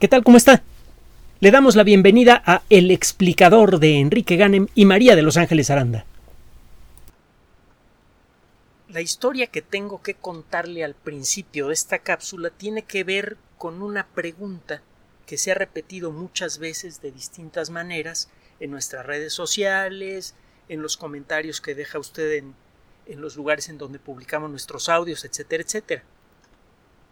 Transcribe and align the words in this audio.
¿Qué 0.00 0.08
tal? 0.08 0.24
¿Cómo 0.24 0.36
está? 0.36 0.62
Le 1.38 1.52
damos 1.52 1.76
la 1.76 1.84
bienvenida 1.84 2.42
a 2.44 2.62
El 2.68 2.90
explicador 2.90 3.78
de 3.78 4.00
Enrique 4.00 4.36
Ganem 4.36 4.66
y 4.74 4.86
María 4.86 5.14
de 5.14 5.22
Los 5.22 5.36
Ángeles 5.36 5.70
Aranda. 5.70 6.04
La 8.88 9.00
historia 9.00 9.46
que 9.46 9.62
tengo 9.62 10.02
que 10.02 10.14
contarle 10.14 10.82
al 10.82 10.94
principio 10.94 11.68
de 11.68 11.74
esta 11.74 12.00
cápsula 12.00 12.50
tiene 12.50 12.82
que 12.82 13.04
ver 13.04 13.36
con 13.56 13.82
una 13.82 14.08
pregunta 14.08 14.82
que 15.26 15.38
se 15.38 15.52
ha 15.52 15.54
repetido 15.54 16.10
muchas 16.10 16.58
veces 16.58 17.00
de 17.00 17.12
distintas 17.12 17.70
maneras 17.70 18.28
en 18.58 18.72
nuestras 18.72 19.06
redes 19.06 19.32
sociales, 19.32 20.34
en 20.68 20.82
los 20.82 20.96
comentarios 20.96 21.60
que 21.60 21.76
deja 21.76 22.00
usted 22.00 22.32
en, 22.32 22.54
en 23.06 23.20
los 23.20 23.36
lugares 23.36 23.68
en 23.68 23.78
donde 23.78 24.00
publicamos 24.00 24.50
nuestros 24.50 24.88
audios, 24.88 25.24
etcétera, 25.24 25.62
etcétera. 25.62 26.02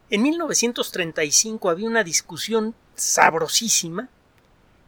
En 0.09 0.21
1935 0.21 1.69
había 1.69 1.87
una 1.87 2.03
discusión 2.03 2.75
sabrosísima 2.95 4.09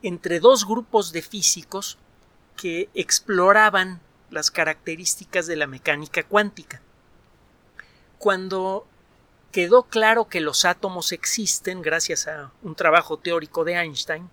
entre 0.03 0.39
dos 0.39 0.67
grupos 0.67 1.11
de 1.11 1.21
físicos 1.21 1.97
que 2.55 2.89
exploraban 2.93 4.01
las 4.29 4.51
características 4.51 5.47
de 5.47 5.55
la 5.55 5.67
mecánica 5.67 6.23
cuántica. 6.23 6.81
Cuando 8.17 8.85
quedó 9.51 9.83
claro 9.83 10.27
que 10.27 10.41
los 10.41 10.65
átomos 10.65 11.11
existen 11.11 11.81
gracias 11.81 12.27
a 12.27 12.51
un 12.61 12.75
trabajo 12.75 13.17
teórico 13.17 13.63
de 13.63 13.73
Einstein, 13.75 14.29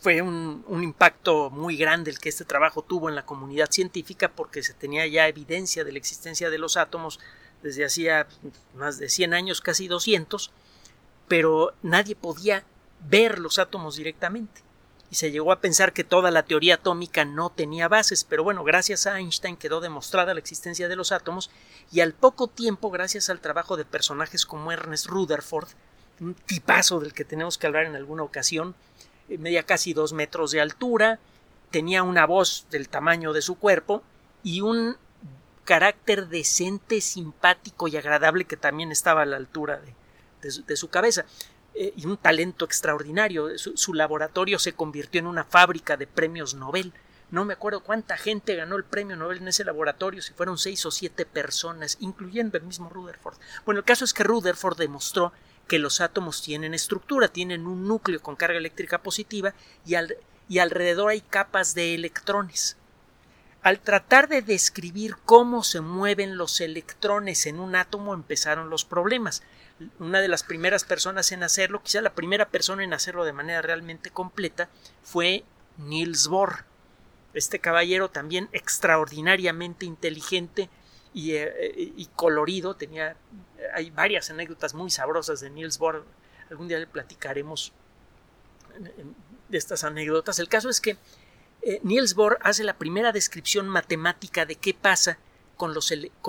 fue 0.00 0.20
un, 0.20 0.62
un, 0.66 0.82
impacto 0.82 1.48
muy 1.48 1.76
grande 1.78 2.10
el 2.10 2.18
que 2.18 2.28
este 2.28 2.44
trabajo 2.44 2.82
tuvo 2.82 3.08
en 3.08 3.14
la 3.14 3.24
comunidad 3.24 3.70
científica 3.70 4.30
porque 4.30 4.62
se 4.62 4.74
tenía 4.74 5.06
ya 5.06 5.26
evidencia 5.26 5.84
de 5.84 5.92
la 5.92 5.98
existencia 5.98 6.50
de 6.50 6.58
los 6.58 6.76
átomos 6.76 7.18
desde 7.64 7.86
hacía 7.86 8.28
más 8.74 8.98
de 8.98 9.08
100 9.08 9.32
años, 9.32 9.62
casi 9.62 9.88
200, 9.88 10.52
pero 11.26 11.72
nadie 11.82 12.14
podía 12.14 12.62
ver 13.08 13.38
los 13.38 13.58
átomos 13.58 13.96
directamente. 13.96 14.60
Y 15.10 15.14
se 15.14 15.30
llegó 15.30 15.50
a 15.50 15.60
pensar 15.60 15.94
que 15.94 16.04
toda 16.04 16.30
la 16.30 16.42
teoría 16.42 16.74
atómica 16.74 17.24
no 17.24 17.48
tenía 17.48 17.88
bases, 17.88 18.24
pero 18.24 18.44
bueno, 18.44 18.64
gracias 18.64 19.06
a 19.06 19.18
Einstein 19.18 19.56
quedó 19.56 19.80
demostrada 19.80 20.34
la 20.34 20.40
existencia 20.40 20.88
de 20.88 20.96
los 20.96 21.10
átomos 21.10 21.50
y 21.90 22.00
al 22.00 22.12
poco 22.12 22.48
tiempo, 22.48 22.90
gracias 22.90 23.30
al 23.30 23.40
trabajo 23.40 23.78
de 23.78 23.86
personajes 23.86 24.44
como 24.44 24.70
Ernest 24.70 25.06
Rutherford, 25.06 25.68
un 26.20 26.34
tipazo 26.34 27.00
del 27.00 27.14
que 27.14 27.24
tenemos 27.24 27.56
que 27.56 27.66
hablar 27.66 27.86
en 27.86 27.96
alguna 27.96 28.24
ocasión, 28.24 28.74
eh, 29.30 29.38
medía 29.38 29.62
casi 29.62 29.94
dos 29.94 30.12
metros 30.12 30.50
de 30.50 30.60
altura, 30.60 31.18
tenía 31.70 32.02
una 32.02 32.26
voz 32.26 32.66
del 32.70 32.90
tamaño 32.90 33.32
de 33.32 33.40
su 33.40 33.54
cuerpo 33.54 34.02
y 34.42 34.60
un 34.60 34.98
carácter 35.64 36.28
decente, 36.28 37.00
simpático 37.00 37.88
y 37.88 37.96
agradable 37.96 38.44
que 38.44 38.56
también 38.56 38.92
estaba 38.92 39.22
a 39.22 39.26
la 39.26 39.36
altura 39.36 39.80
de, 40.42 40.76
su, 40.76 40.88
cabeza. 40.88 41.24
Eh, 41.74 41.92
y 41.96 42.06
un 42.06 42.16
talento 42.16 42.64
extraordinario. 42.64 43.58
Su, 43.58 43.94
laboratorio 43.94 44.58
se 44.58 44.74
convirtió 44.74 45.18
en 45.20 45.26
una 45.26 45.44
fábrica 45.44 45.96
de 45.96 46.06
premios 46.06 46.54
Nobel. 46.54 46.92
No 47.30 47.44
me 47.44 47.54
acuerdo 47.54 47.82
cuánta 47.82 48.16
gente 48.16 48.54
ganó 48.54 48.76
el 48.76 48.84
premio 48.84 49.16
Nobel 49.16 49.38
en 49.38 49.48
ese 49.48 49.64
laboratorio, 49.64 50.22
si 50.22 50.32
fueron 50.34 50.58
seis 50.58 50.84
o 50.86 50.90
siete 50.90 51.26
personas, 51.26 51.96
incluyendo 51.98 52.58
el 52.58 52.64
mismo 52.64 52.90
Rutherford. 52.90 53.38
Bueno, 53.64 53.80
el 53.80 53.84
caso 53.84 54.04
es 54.04 54.14
que 54.14 54.22
Rutherford 54.22 54.78
demostró 54.78 55.32
que 55.66 55.78
los 55.78 56.00
átomos 56.00 56.42
tienen 56.42 56.74
estructura, 56.74 57.28
tienen 57.28 57.66
un 57.66 57.88
núcleo 57.88 58.20
con 58.20 58.36
carga 58.36 58.58
eléctrica 58.58 59.02
positiva 59.02 59.54
y, 59.86 59.94
y 60.48 60.58
alrededor 60.58 61.10
hay 61.10 61.22
capas 61.22 61.74
de 61.74 61.94
electrones. 61.94 62.76
Al 63.64 63.80
tratar 63.80 64.28
de 64.28 64.42
describir 64.42 65.16
cómo 65.24 65.64
se 65.64 65.80
mueven 65.80 66.36
los 66.36 66.60
electrones 66.60 67.46
en 67.46 67.58
un 67.58 67.76
átomo 67.76 68.12
empezaron 68.12 68.68
los 68.68 68.84
problemas. 68.84 69.42
Una 69.98 70.20
de 70.20 70.28
las 70.28 70.42
primeras 70.42 70.84
personas 70.84 71.32
en 71.32 71.42
hacerlo, 71.42 71.82
quizá 71.82 72.02
la 72.02 72.14
primera 72.14 72.50
persona 72.50 72.84
en 72.84 72.92
hacerlo 72.92 73.24
de 73.24 73.32
manera 73.32 73.62
realmente 73.62 74.10
completa, 74.10 74.68
fue 75.02 75.44
Niels 75.78 76.28
Bohr. 76.28 76.66
Este 77.32 77.58
caballero 77.58 78.10
también 78.10 78.50
extraordinariamente 78.52 79.86
inteligente 79.86 80.68
y, 81.14 81.32
eh, 81.32 82.06
colorido, 82.14 82.76
tenía 82.76 83.16
hay 83.72 83.88
varias 83.88 84.28
anécdotas 84.28 84.74
muy 84.74 84.90
sabrosas 84.90 85.40
de 85.40 85.48
Niels 85.48 85.78
Bohr. 85.78 86.04
Algún 86.50 86.68
día 86.68 86.78
le 86.78 86.86
platicaremos 86.86 87.72
de 89.48 89.56
estas 89.56 89.84
anécdotas. 89.84 90.38
El 90.38 90.48
caso 90.50 90.68
es 90.68 90.82
que 90.82 90.98
eh, 91.64 91.80
Niels 91.82 92.14
Bohr 92.14 92.38
hace 92.42 92.62
la 92.62 92.76
primera 92.76 93.10
descripción 93.10 93.68
matemática 93.68 94.44
de 94.44 94.56
qué 94.56 94.74
pasa 94.74 95.18
con, 95.56 95.74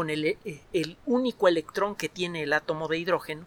eh, 0.10 0.38
el 0.72 0.98
único 1.06 1.48
electrón 1.50 1.96
que 1.96 2.08
tiene 2.08 2.44
el 2.44 2.54
átomo 2.54 2.88
de 2.88 3.00
hidrógeno 3.00 3.46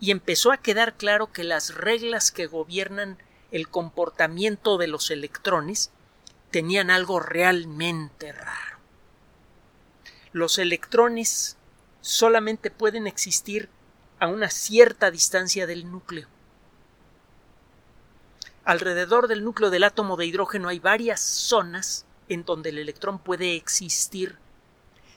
y 0.00 0.12
empezó 0.12 0.50
a 0.50 0.56
quedar 0.56 0.96
claro 0.96 1.32
que 1.32 1.44
las 1.44 1.74
reglas 1.74 2.30
que 2.30 2.46
gobiernan 2.46 3.18
el 3.50 3.68
comportamiento 3.68 4.78
de 4.78 4.86
los 4.86 5.10
electrones 5.10 5.90
tenían 6.50 6.90
algo 6.90 7.20
realmente 7.20 8.32
raro. 8.32 8.78
Los 10.32 10.58
electrones 10.58 11.56
solamente 12.00 12.70
pueden 12.70 13.06
existir 13.06 13.68
a 14.18 14.28
una 14.28 14.48
cierta 14.48 15.10
distancia 15.10 15.66
del 15.66 15.90
núcleo. 15.90 16.28
Alrededor 18.66 19.28
del 19.28 19.44
núcleo 19.44 19.70
del 19.70 19.84
átomo 19.84 20.16
de 20.16 20.26
hidrógeno 20.26 20.68
hay 20.68 20.80
varias 20.80 21.20
zonas 21.20 22.04
en 22.28 22.44
donde 22.44 22.70
el 22.70 22.78
electrón 22.78 23.20
puede 23.20 23.54
existir. 23.54 24.38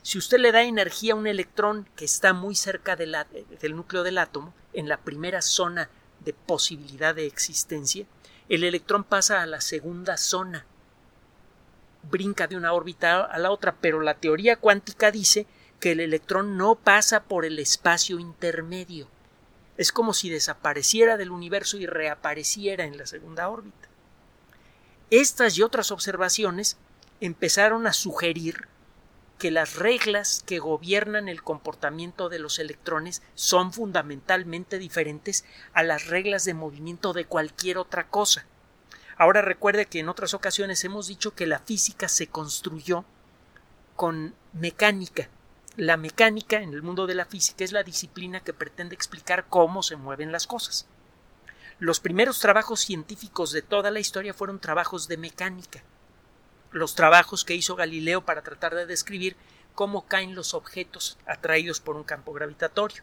Si 0.04 0.20
usted 0.20 0.38
le 0.38 0.52
da 0.52 0.62
energía 0.62 1.14
a 1.14 1.16
un 1.16 1.26
electrón 1.26 1.90
que 1.96 2.06
está 2.06 2.34
muy 2.34 2.54
cerca 2.54 2.96
del 2.96 3.76
núcleo 3.76 4.04
del 4.04 4.20
átomo, 4.20 4.54
en 4.74 4.88
la 4.88 4.98
primera 4.98 5.42
zona 5.42 5.90
de 6.20 6.34
posibilidad 6.34 7.16
de 7.16 7.26
existencia, 7.26 8.06
el 8.50 8.64
electrón 8.64 9.04
pasa 9.04 9.42
a 9.42 9.48
la 9.48 9.62
segunda 9.62 10.18
zona, 10.18 10.68
brinca 12.04 12.46
de 12.46 12.56
una 12.56 12.74
órbita 12.74 13.26
a 13.26 13.40
la 13.40 13.50
otra, 13.50 13.76
pero 13.81 14.00
la 14.00 14.14
teoría 14.14 14.58
cuántica 14.58 15.10
dice 15.10 15.48
que 15.80 15.94
el 15.94 16.02
electrón 16.02 16.56
no 16.56 16.76
pasa 16.76 17.24
por 17.24 17.46
el 17.46 17.58
espacio 17.58 18.20
intermedio. 18.20 19.08
Es 19.80 19.94
como 19.94 20.14
si 20.14 20.30
desapareciera 20.30 21.16
del 21.16 21.32
universo 21.32 21.78
y 21.78 21.86
reapareciera 21.86 22.84
en 22.84 22.98
la 22.98 23.06
segunda 23.06 23.48
órbita. 23.48 23.88
Estas 25.10 25.58
y 25.58 25.62
otras 25.62 25.92
observaciones 25.92 26.76
empezaron 27.22 27.88
a 27.88 27.94
sugerir 27.94 28.68
que 29.38 29.52
las 29.52 29.78
reglas 29.78 30.44
que 30.46 30.60
gobiernan 30.60 31.30
el 31.30 31.44
comportamiento 31.44 32.28
de 32.28 32.40
los 32.40 32.60
electrones 32.60 33.22
son 33.36 33.72
fundamentalmente 33.72 34.80
diferentes 34.80 35.46
a 35.72 35.82
las 35.82 36.08
reglas 36.08 36.44
de 36.44 36.54
movimiento 36.54 37.14
de 37.14 37.24
cualquier 37.24 37.78
otra 37.78 38.10
cosa. 38.10 38.46
Ahora 39.16 39.42
recuerde 39.42 39.86
que 39.86 40.00
en 40.00 40.10
otras 40.10 40.34
ocasiones 40.34 40.84
hemos 40.84 41.08
dicho 41.08 41.36
que 41.36 41.48
la 41.48 41.60
física 41.60 42.10
se 42.10 42.28
construyó 42.28 43.06
con 43.96 44.36
mecánica, 44.52 45.30
la 45.80 45.96
mecánica 45.96 46.62
en 46.62 46.74
el 46.74 46.82
mundo 46.82 47.08
de 47.08 47.16
la 47.16 47.24
física 47.24 47.64
es 47.64 47.72
la 47.72 47.84
disciplina 47.84 48.42
que 48.42 48.52
pretende 48.52 48.96
explicar 48.96 49.46
cómo 49.48 49.82
se 49.82 49.96
mueven 49.96 50.30
las 50.30 50.46
cosas. 50.46 50.86
Los 51.80 52.02
primeros 52.02 52.40
trabajos 52.40 52.82
científicos 52.82 53.54
de 53.54 53.62
toda 53.62 53.90
la 53.90 54.02
historia 54.02 54.34
fueron 54.34 54.60
trabajos 54.60 55.08
de 55.08 55.16
mecánica. 55.16 55.82
Los 56.72 56.96
trabajos 56.96 57.46
que 57.46 57.56
hizo 57.56 57.78
Galileo 57.78 58.26
para 58.26 58.42
tratar 58.42 58.76
de 58.76 58.86
describir 58.88 59.38
cómo 59.74 60.06
caen 60.06 60.36
los 60.36 60.54
objetos 60.54 61.18
atraídos 61.26 61.80
por 61.80 61.96
un 61.96 62.04
campo 62.04 62.34
gravitatorio. 62.34 63.02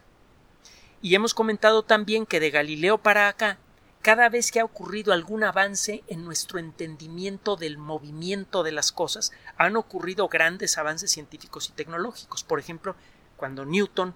Y 1.01 1.15
hemos 1.15 1.33
comentado 1.33 1.83
también 1.83 2.27
que 2.27 2.41
de 2.41 2.51
Galileo 2.51 2.99
para 2.99 3.29
acá 3.29 3.57
cada 4.07 4.29
vez 4.29 4.53
que 4.53 4.61
ha 4.61 4.65
ocurrido 4.65 5.13
algún 5.13 5.43
avance 5.43 6.05
en 6.07 6.25
nuestro 6.25 6.61
entendimiento 6.61 7.57
del 7.57 7.77
movimiento 7.77 8.63
de 8.63 8.71
las 8.71 8.93
cosas, 8.93 9.33
han 9.57 9.77
ocurrido 9.77 10.29
grandes 10.29 10.79
avances 10.79 11.11
científicos 11.11 11.69
y 11.69 11.73
tecnológicos. 11.73 12.45
Por 12.45 12.61
ejemplo, 12.61 12.95
cuando 13.37 13.65
Newton 13.65 14.15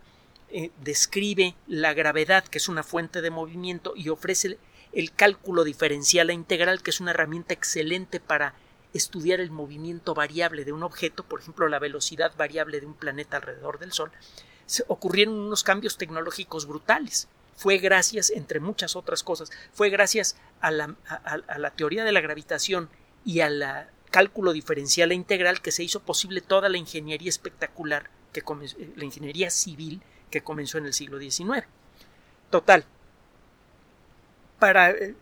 eh, 0.51 0.71
describe 0.81 1.57
la 1.67 1.93
gravedad, 1.93 2.45
que 2.45 2.59
es 2.59 2.69
una 2.69 2.85
fuente 2.85 3.21
de 3.21 3.31
movimiento, 3.31 3.95
y 3.97 4.11
ofrece 4.11 4.61
el 4.93 5.13
cálculo 5.13 5.65
diferencial 5.65 6.31
e 6.31 6.35
integral, 6.35 6.85
que 6.85 6.91
es 6.91 7.01
una 7.01 7.11
herramienta 7.11 7.53
excelente 7.53 8.21
para 8.21 8.55
estudiar 8.95 9.41
el 9.41 9.51
movimiento 9.51 10.15
variable 10.15 10.65
de 10.65 10.73
un 10.73 10.85
objeto, 10.85 11.25
por 11.25 11.41
ejemplo, 11.41 11.67
la 11.67 11.81
velocidad 11.81 12.33
variable 12.37 12.79
de 12.79 12.87
un 12.87 12.95
planeta 12.95 13.39
alrededor 13.39 13.81
del 13.81 13.91
Sol, 13.91 14.13
ocurrieron 14.87 15.35
unos 15.35 15.65
cambios 15.65 15.97
tecnológicos 15.97 16.67
brutales 16.67 17.27
fue 17.57 17.79
gracias, 17.79 18.31
entre 18.31 18.61
muchas 18.61 18.97
otras 18.97 19.23
cosas, 19.23 19.51
fue 19.73 19.91
gracias 19.91 20.37
a 20.61 20.71
la, 20.71 20.97
a, 21.07 21.59
la 21.59 21.71
teoría 21.71 22.05
de 22.05 22.13
la 22.13 22.21
gravitación 22.21 22.89
y 23.25 23.41
al 23.41 23.89
cálculo 24.11 24.53
diferencial 24.53 25.13
e 25.13 25.15
integral 25.15 25.61
que 25.61 25.73
se 25.73 25.83
hizo 25.83 26.01
posible 26.01 26.41
toda 26.41 26.69
la 26.69 26.79
ingeniería 26.79 27.29
espectacular, 27.29 28.11
que 28.33 28.41
eh, 28.41 28.93
la 28.97 29.05
ingeniería 29.05 29.51
civil 29.51 30.03
que 30.31 30.43
comenzó 30.43 30.79
en 30.79 30.87
el 30.87 30.95
siglo 30.95 31.19
XIX. 31.19 31.67
Total. 32.51 32.85
Para, 34.59 34.91
eh, 34.91 35.15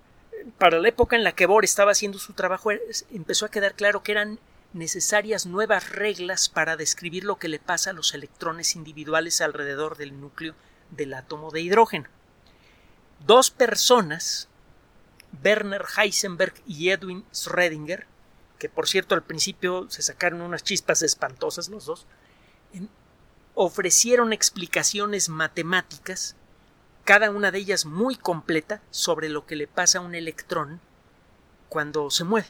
para 0.58 0.78
la 0.78 0.88
época 0.88 1.16
en 1.16 1.24
la 1.24 1.32
que 1.32 1.46
Bohr 1.46 1.64
estaba 1.64 1.92
haciendo 1.92 2.18
su 2.18 2.32
trabajo, 2.32 2.70
empezó 3.10 3.46
a 3.46 3.50
quedar 3.50 3.74
claro 3.74 4.02
que 4.02 4.12
eran 4.12 4.38
necesarias 4.72 5.46
nuevas 5.46 5.90
reglas 5.90 6.48
para 6.48 6.76
describir 6.76 7.24
lo 7.24 7.36
que 7.36 7.48
le 7.48 7.58
pasa 7.58 7.90
a 7.90 7.94
los 7.94 8.14
electrones 8.14 8.76
individuales 8.76 9.40
alrededor 9.40 9.96
del 9.96 10.20
núcleo 10.20 10.54
del 10.90 11.14
átomo 11.14 11.50
de 11.50 11.62
hidrógeno. 11.62 12.08
Dos 13.26 13.50
personas, 13.50 14.48
Werner 15.44 15.84
Heisenberg 15.96 16.54
y 16.66 16.90
Edwin 16.90 17.24
Schrödinger, 17.32 18.06
que 18.58 18.68
por 18.68 18.88
cierto 18.88 19.14
al 19.14 19.22
principio 19.22 19.88
se 19.90 20.02
sacaron 20.02 20.40
unas 20.40 20.64
chispas 20.64 21.02
espantosas 21.02 21.68
los 21.68 21.86
dos, 21.86 22.06
ofrecieron 23.54 24.32
explicaciones 24.32 25.28
matemáticas, 25.28 26.36
cada 27.04 27.30
una 27.30 27.50
de 27.50 27.58
ellas 27.58 27.86
muy 27.86 28.16
completa, 28.16 28.82
sobre 28.90 29.28
lo 29.28 29.46
que 29.46 29.56
le 29.56 29.66
pasa 29.66 29.98
a 29.98 30.02
un 30.02 30.14
electrón 30.14 30.80
cuando 31.68 32.10
se 32.10 32.24
mueve, 32.24 32.48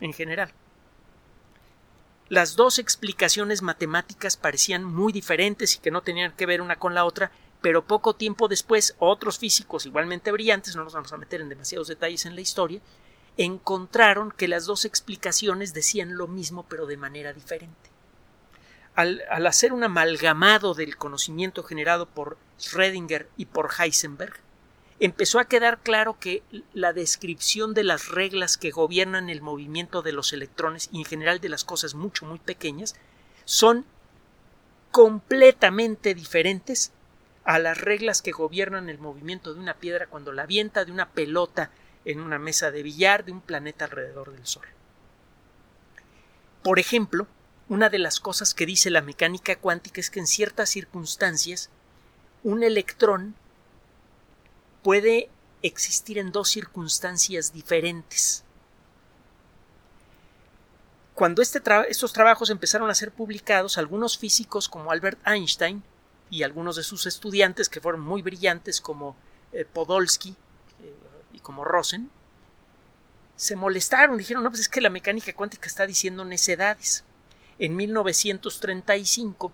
en 0.00 0.12
general. 0.12 0.52
Las 2.28 2.54
dos 2.56 2.78
explicaciones 2.78 3.60
matemáticas 3.62 4.36
parecían 4.36 4.84
muy 4.84 5.12
diferentes 5.12 5.74
y 5.74 5.78
que 5.80 5.90
no 5.90 6.02
tenían 6.02 6.32
que 6.32 6.46
ver 6.46 6.60
una 6.60 6.76
con 6.76 6.94
la 6.94 7.04
otra, 7.04 7.32
pero 7.60 7.84
poco 7.84 8.14
tiempo 8.14 8.48
después 8.48 8.94
otros 8.98 9.38
físicos 9.38 9.86
igualmente 9.86 10.32
brillantes, 10.32 10.76
no 10.76 10.84
nos 10.84 10.94
vamos 10.94 11.12
a 11.12 11.18
meter 11.18 11.40
en 11.40 11.48
demasiados 11.48 11.88
detalles 11.88 12.26
en 12.26 12.34
la 12.34 12.40
historia, 12.40 12.80
encontraron 13.36 14.32
que 14.32 14.48
las 14.48 14.66
dos 14.66 14.84
explicaciones 14.84 15.74
decían 15.74 16.16
lo 16.16 16.26
mismo 16.26 16.66
pero 16.68 16.86
de 16.86 16.96
manera 16.96 17.32
diferente. 17.32 17.90
Al, 18.94 19.22
hacer 19.46 19.72
un 19.72 19.84
amalgamado 19.84 20.74
del 20.74 20.96
conocimiento 20.96 21.62
generado 21.62 22.06
por 22.06 22.36
Schrödinger 22.58 23.28
y 23.36 23.46
por 23.46 23.70
Heisenberg, 23.78 24.34
empezó 24.98 25.38
a 25.38 25.46
quedar 25.46 25.78
claro 25.78 26.18
que 26.18 26.42
la 26.74 26.92
descripción 26.92 27.72
de 27.72 27.84
las 27.84 28.08
reglas 28.08 28.58
que 28.58 28.70
gobiernan 28.70 29.30
el 29.30 29.40
movimiento 29.40 30.02
de 30.02 30.12
los 30.12 30.32
electrones 30.32 30.88
y 30.92 30.98
en 30.98 31.04
general 31.06 31.40
de 31.40 31.48
las 31.48 31.64
cosas 31.64 31.94
mucho 31.94 32.26
muy 32.26 32.38
pequeñas 32.38 32.94
son 33.44 33.86
completamente 34.90 36.14
diferentes 36.14 36.92
a 37.44 37.58
las 37.58 37.80
reglas 37.80 38.22
que 38.22 38.32
gobiernan 38.32 38.88
el 38.88 38.98
movimiento 38.98 39.54
de 39.54 39.60
una 39.60 39.74
piedra 39.74 40.06
cuando 40.06 40.32
la 40.32 40.42
avienta 40.42 40.84
de 40.84 40.92
una 40.92 41.10
pelota 41.10 41.70
en 42.04 42.20
una 42.20 42.38
mesa 42.38 42.70
de 42.70 42.82
billar 42.82 43.24
de 43.24 43.32
un 43.32 43.40
planeta 43.40 43.86
alrededor 43.86 44.32
del 44.32 44.46
Sol. 44.46 44.66
Por 46.62 46.78
ejemplo, 46.78 47.26
una 47.68 47.88
de 47.88 47.98
las 47.98 48.20
cosas 48.20 48.52
que 48.52 48.66
dice 48.66 48.90
la 48.90 49.00
mecánica 49.00 49.56
cuántica 49.56 50.00
es 50.00 50.10
que 50.10 50.20
en 50.20 50.26
ciertas 50.26 50.70
circunstancias 50.70 51.70
un 52.42 52.62
electrón 52.62 53.34
puede 54.82 55.30
existir 55.62 56.18
en 56.18 56.32
dos 56.32 56.48
circunstancias 56.48 57.52
diferentes. 57.52 58.44
Cuando 61.14 61.42
este 61.42 61.60
estos 61.88 62.12
trabajos 62.14 62.48
empezaron 62.48 62.88
a 62.88 62.94
ser 62.94 63.12
publicados, 63.12 63.76
algunos 63.76 64.16
físicos 64.16 64.68
como 64.68 64.90
Albert 64.90 65.20
Einstein 65.26 65.82
y 66.30 66.44
algunos 66.44 66.76
de 66.76 66.82
sus 66.82 67.06
estudiantes 67.06 67.68
que 67.68 67.80
fueron 67.80 68.00
muy 68.00 68.22
brillantes 68.22 68.80
como 68.80 69.16
eh, 69.52 69.64
Podolsky 69.64 70.30
eh, 70.30 70.94
y 71.32 71.40
como 71.40 71.64
Rosen, 71.64 72.10
se 73.36 73.56
molestaron, 73.56 74.18
dijeron, 74.18 74.44
no, 74.44 74.50
pues 74.50 74.60
es 74.60 74.68
que 74.68 74.80
la 74.80 74.90
mecánica 74.90 75.32
cuántica 75.32 75.66
está 75.66 75.86
diciendo 75.86 76.24
necedades. 76.24 77.04
En 77.58 77.74
1935 77.74 79.52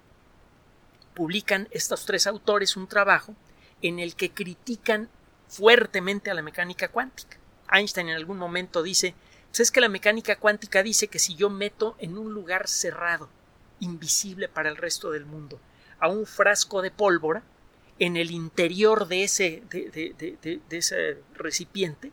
publican 1.15 1.69
estos 1.71 2.05
tres 2.05 2.27
autores 2.27 2.77
un 2.77 2.89
trabajo 2.89 3.35
en 3.83 3.99
el 3.99 4.17
que 4.17 4.31
critican 4.31 5.09
fuertemente 5.49 6.31
a 6.31 6.35
la 6.35 6.43
mecánica 6.43 6.89
cuántica. 6.89 7.39
Einstein 7.73 8.09
en 8.09 8.17
algún 8.17 8.39
momento 8.39 8.83
dice, 8.83 9.15
pues 9.49 9.61
es 9.61 9.71
que 9.71 9.81
la 9.81 9.89
mecánica 9.89 10.37
cuántica 10.37 10.83
dice 10.83 11.09
que 11.09 11.19
si 11.19 11.35
yo 11.35 11.49
meto 11.49 11.97
en 11.99 12.19
un 12.19 12.35
lugar 12.35 12.69
cerrado, 12.69 13.29
invisible 13.81 14.49
para 14.49 14.69
el 14.69 14.77
resto 14.77 15.11
del 15.11 15.27
mundo, 15.27 15.61
a 16.01 16.09
un 16.09 16.27
frasco 16.27 16.83
de 16.83 16.91
pólvora, 16.91 17.43
en 17.99 18.17
el 18.17 18.31
interior 18.31 19.09
de 19.09 19.25
ese, 19.25 19.63
de, 19.71 20.59
ese 20.71 21.19
recipiente, 21.35 22.13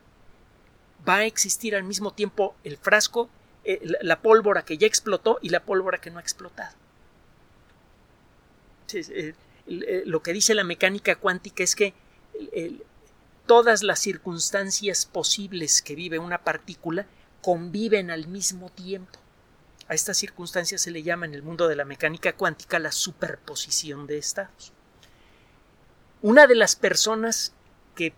va 1.06 1.16
a 1.16 1.24
existir 1.24 1.76
al 1.76 1.84
mismo 1.84 2.12
tiempo 2.12 2.54
el 2.64 2.78
frasco, 2.78 3.28
eh, 3.64 3.80
la, 4.00 4.20
pólvora 4.20 4.64
que 4.64 4.78
ya 4.78 4.86
explotó 4.86 5.38
y 5.42 5.50
la 5.50 5.60
pólvora 5.60 6.00
que 6.00 6.10
no 6.10 6.18
ha 6.18 6.22
explotado. 6.22 6.74
Eh, 8.92 9.34
eh, 9.66 10.02
lo 10.06 10.22
que 10.22 10.32
dice 10.32 10.54
la 10.54 10.64
mecánica 10.64 11.16
cuántica 11.16 11.62
es 11.62 11.74
que 11.74 11.94
todas 13.46 13.82
las 13.82 13.98
circunstancias 14.00 15.06
posibles 15.06 15.82
que 15.82 15.94
vive 15.94 16.18
una 16.18 16.38
partícula 16.38 17.06
conviven 17.42 18.10
al 18.10 18.26
mismo 18.26 18.70
tiempo. 18.70 19.18
A 19.88 19.94
estas 19.94 20.16
circunstancias 20.16 20.80
se 20.80 20.90
le 20.90 21.02
llama 21.02 21.26
en 21.26 21.34
el 21.34 21.42
mundo 21.42 21.68
de 21.68 21.76
la 21.76 21.84
mecánica 21.84 22.34
cuántica 22.34 22.78
la 22.78 22.92
superposición 22.92 24.06
de 24.06 24.18
estados. 24.18 24.72
Una 26.22 26.46
de 26.46 26.54
las 26.54 26.74
personas 26.74 27.52
que 27.94 28.14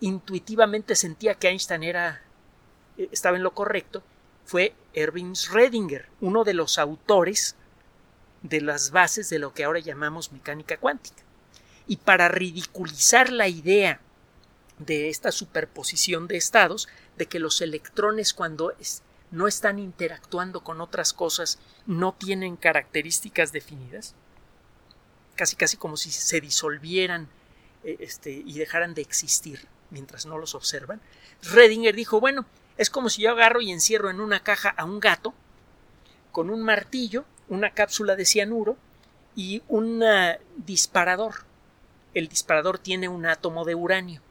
intuitivamente 0.00 0.94
sentía 0.94 1.36
que 1.36 1.48
Einstein 1.48 1.82
era, 1.82 2.22
eh, 2.98 3.08
estaba 3.10 3.36
en 3.36 3.42
lo 3.42 3.54
correcto 3.54 4.02
fue 4.44 4.74
Erwin 4.92 5.34
Schrödinger, 5.34 6.06
uno 6.20 6.44
de 6.44 6.54
los 6.54 6.78
autores 6.78 7.56
de 8.42 8.60
las 8.60 8.90
bases 8.90 9.30
de 9.30 9.38
lo 9.38 9.54
que 9.54 9.64
ahora 9.64 9.80
llamamos 9.80 10.30
mecánica 10.30 10.76
cuántica. 10.76 11.22
Y 11.86 11.96
para 11.96 12.28
ridiculizar 12.28 13.30
la 13.32 13.48
idea 13.48 14.00
de 14.78 15.08
esta 15.08 15.32
superposición 15.32 16.28
de 16.28 16.36
estados, 16.36 16.88
de 17.16 17.26
que 17.26 17.38
los 17.38 17.60
electrones 17.62 18.34
cuando 18.34 18.72
no 19.36 19.46
están 19.46 19.78
interactuando 19.78 20.64
con 20.64 20.80
otras 20.80 21.12
cosas 21.12 21.58
no 21.86 22.14
tienen 22.14 22.56
características 22.56 23.52
definidas, 23.52 24.14
casi 25.34 25.56
casi 25.56 25.76
como 25.76 25.98
si 25.98 26.10
se 26.10 26.40
disolvieran 26.40 27.28
eh, 27.84 27.98
este, 28.00 28.30
y 28.30 28.58
dejaran 28.58 28.94
de 28.94 29.02
existir 29.02 29.68
mientras 29.90 30.24
no 30.24 30.38
los 30.38 30.54
observan. 30.54 31.02
Redinger 31.42 31.94
dijo, 31.94 32.18
bueno, 32.18 32.46
es 32.78 32.88
como 32.88 33.10
si 33.10 33.22
yo 33.22 33.30
agarro 33.30 33.60
y 33.60 33.70
encierro 33.70 34.08
en 34.08 34.20
una 34.20 34.40
caja 34.40 34.70
a 34.70 34.86
un 34.86 35.00
gato 35.00 35.34
con 36.32 36.48
un 36.48 36.62
martillo, 36.62 37.26
una 37.48 37.74
cápsula 37.74 38.16
de 38.16 38.24
cianuro 38.24 38.78
y 39.34 39.62
un 39.68 40.02
disparador. 40.56 41.44
El 42.14 42.28
disparador 42.28 42.78
tiene 42.78 43.08
un 43.08 43.26
átomo 43.26 43.66
de 43.66 43.74
uranio. 43.74 44.22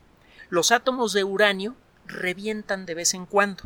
Los 0.49 0.71
átomos 0.71 1.13
de 1.13 1.23
uranio 1.23 1.75
revientan 2.07 2.87
de 2.87 2.95
vez 2.95 3.13
en 3.13 3.27
cuando. 3.27 3.63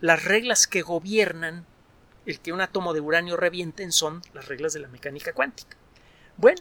Las 0.00 0.24
reglas 0.24 0.66
que 0.66 0.82
gobiernan 0.82 1.66
el 2.26 2.40
que 2.40 2.52
un 2.52 2.60
átomo 2.60 2.92
de 2.92 3.00
uranio 3.00 3.36
revienten 3.36 3.92
son 3.92 4.22
las 4.34 4.46
reglas 4.48 4.72
de 4.72 4.80
la 4.80 4.88
mecánica 4.88 5.32
cuántica. 5.32 5.76
Bueno, 6.36 6.60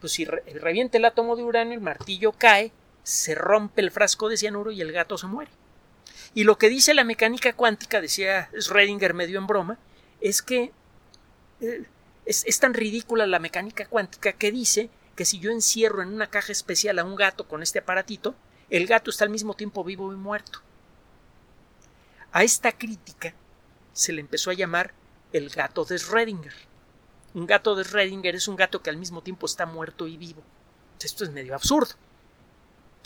pues 0.00 0.12
si 0.12 0.24
revienta 0.26 0.98
el 0.98 1.06
átomo 1.06 1.34
de 1.34 1.42
uranio, 1.42 1.74
el 1.74 1.80
martillo 1.80 2.32
cae, 2.32 2.72
se 3.02 3.34
rompe 3.34 3.80
el 3.80 3.90
frasco 3.90 4.28
de 4.28 4.36
cianuro 4.36 4.70
y 4.70 4.80
el 4.80 4.92
gato 4.92 5.16
se 5.16 5.26
muere. 5.26 5.50
Y 6.34 6.44
lo 6.44 6.58
que 6.58 6.68
dice 6.68 6.92
la 6.94 7.04
mecánica 7.04 7.54
cuántica, 7.54 8.00
decía 8.00 8.50
Schrödinger 8.52 9.14
medio 9.14 9.38
en 9.38 9.46
broma, 9.46 9.78
es 10.20 10.42
que 10.42 10.72
eh, 11.62 11.84
es 12.26 12.60
tan 12.60 12.74
ridícula 12.74 13.26
la 13.26 13.38
mecánica 13.38 13.86
cuántica 13.86 14.34
que 14.34 14.52
dice 14.52 14.90
que 15.16 15.24
si 15.24 15.40
yo 15.40 15.50
encierro 15.50 16.02
en 16.02 16.12
una 16.12 16.28
caja 16.28 16.52
especial 16.52 16.98
a 16.98 17.04
un 17.04 17.16
gato 17.16 17.48
con 17.48 17.62
este 17.62 17.80
aparatito, 17.80 18.36
el 18.70 18.86
gato 18.86 19.10
está 19.10 19.24
al 19.24 19.30
mismo 19.30 19.54
tiempo 19.54 19.82
vivo 19.82 20.12
y 20.12 20.16
muerto. 20.16 20.60
A 22.32 22.44
esta 22.44 22.72
crítica 22.72 23.34
se 23.92 24.12
le 24.12 24.20
empezó 24.20 24.50
a 24.50 24.54
llamar 24.54 24.92
el 25.32 25.48
gato 25.50 25.84
de 25.84 25.96
Schrödinger. 25.96 26.52
Un 27.34 27.46
gato 27.46 27.74
de 27.74 27.84
Schrödinger 27.84 28.34
es 28.34 28.48
un 28.48 28.56
gato 28.56 28.82
que 28.82 28.90
al 28.90 28.96
mismo 28.96 29.22
tiempo 29.22 29.46
está 29.46 29.66
muerto 29.66 30.06
y 30.06 30.16
vivo. 30.16 30.42
Esto 31.00 31.24
es 31.24 31.30
medio 31.30 31.54
absurdo. 31.54 31.94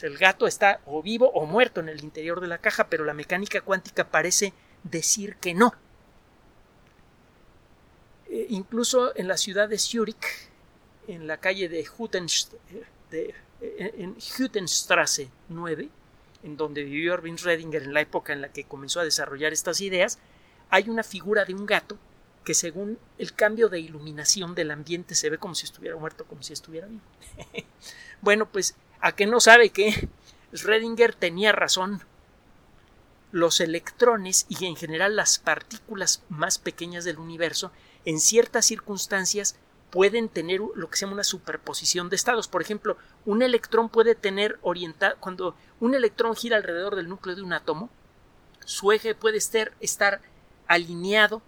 El 0.00 0.18
gato 0.18 0.46
está 0.46 0.80
o 0.86 1.02
vivo 1.02 1.30
o 1.30 1.46
muerto 1.46 1.80
en 1.80 1.88
el 1.88 2.02
interior 2.02 2.40
de 2.40 2.48
la 2.48 2.58
caja, 2.58 2.88
pero 2.88 3.04
la 3.04 3.14
mecánica 3.14 3.60
cuántica 3.60 4.10
parece 4.10 4.52
decir 4.82 5.36
que 5.36 5.54
no. 5.54 5.74
Eh, 8.28 8.46
incluso 8.48 9.16
en 9.16 9.28
la 9.28 9.36
ciudad 9.36 9.68
de 9.68 9.78
Zurich, 9.78 10.50
en 11.06 11.26
la 11.26 11.36
calle 11.36 11.68
de, 11.68 11.86
Hutenst 11.96 12.54
de 13.10 13.34
en 13.60 14.16
Hüttenstrasse 14.16 15.30
9, 15.48 15.88
en 16.42 16.56
donde 16.56 16.84
vivió 16.84 17.14
Erwin 17.14 17.38
Redinger 17.38 17.82
en 17.82 17.94
la 17.94 18.00
época 18.00 18.32
en 18.32 18.40
la 18.40 18.52
que 18.52 18.64
comenzó 18.64 19.00
a 19.00 19.04
desarrollar 19.04 19.52
estas 19.52 19.80
ideas, 19.80 20.18
hay 20.70 20.88
una 20.88 21.02
figura 21.02 21.44
de 21.44 21.54
un 21.54 21.66
gato 21.66 21.98
que 22.44 22.54
según 22.54 22.98
el 23.18 23.34
cambio 23.34 23.68
de 23.68 23.80
iluminación 23.80 24.54
del 24.54 24.70
ambiente 24.70 25.14
se 25.14 25.30
ve 25.30 25.38
como 25.38 25.54
si 25.54 25.64
estuviera 25.64 25.96
muerto, 25.96 26.24
como 26.24 26.42
si 26.42 26.52
estuviera 26.52 26.86
vivo. 26.86 27.02
bueno, 28.20 28.48
pues 28.50 28.74
a 29.00 29.12
que 29.12 29.26
no 29.26 29.40
sabe 29.40 29.70
que 29.70 30.08
Schrödinger 30.52 31.14
tenía 31.14 31.52
razón. 31.52 32.02
Los 33.30 33.60
electrones 33.60 34.44
y 34.48 34.66
en 34.66 34.76
general 34.76 35.16
las 35.16 35.38
partículas 35.38 36.22
más 36.28 36.58
pequeñas 36.58 37.04
del 37.04 37.18
universo 37.18 37.72
en 38.04 38.20
ciertas 38.20 38.66
circunstancias 38.66 39.56
pueden 39.92 40.30
tener 40.30 40.60
lo 40.74 40.88
que 40.88 40.96
se 40.96 41.02
llama 41.02 41.12
una 41.12 41.22
superposición 41.22 42.08
de 42.08 42.16
estados. 42.16 42.48
Por 42.48 42.62
ejemplo, 42.62 42.96
un 43.26 43.42
electrón 43.42 43.90
puede 43.90 44.14
tener 44.14 44.58
orientado, 44.62 45.16
cuando 45.20 45.54
un 45.80 45.94
electrón 45.94 46.34
gira 46.34 46.56
alrededor 46.56 46.96
del 46.96 47.10
núcleo 47.10 47.36
de 47.36 47.42
un 47.42 47.52
átomo, 47.52 47.90
su 48.64 48.90
eje 48.90 49.14
puede 49.14 49.36
estar, 49.36 49.72
estar 49.80 50.22
alineado 50.66 51.42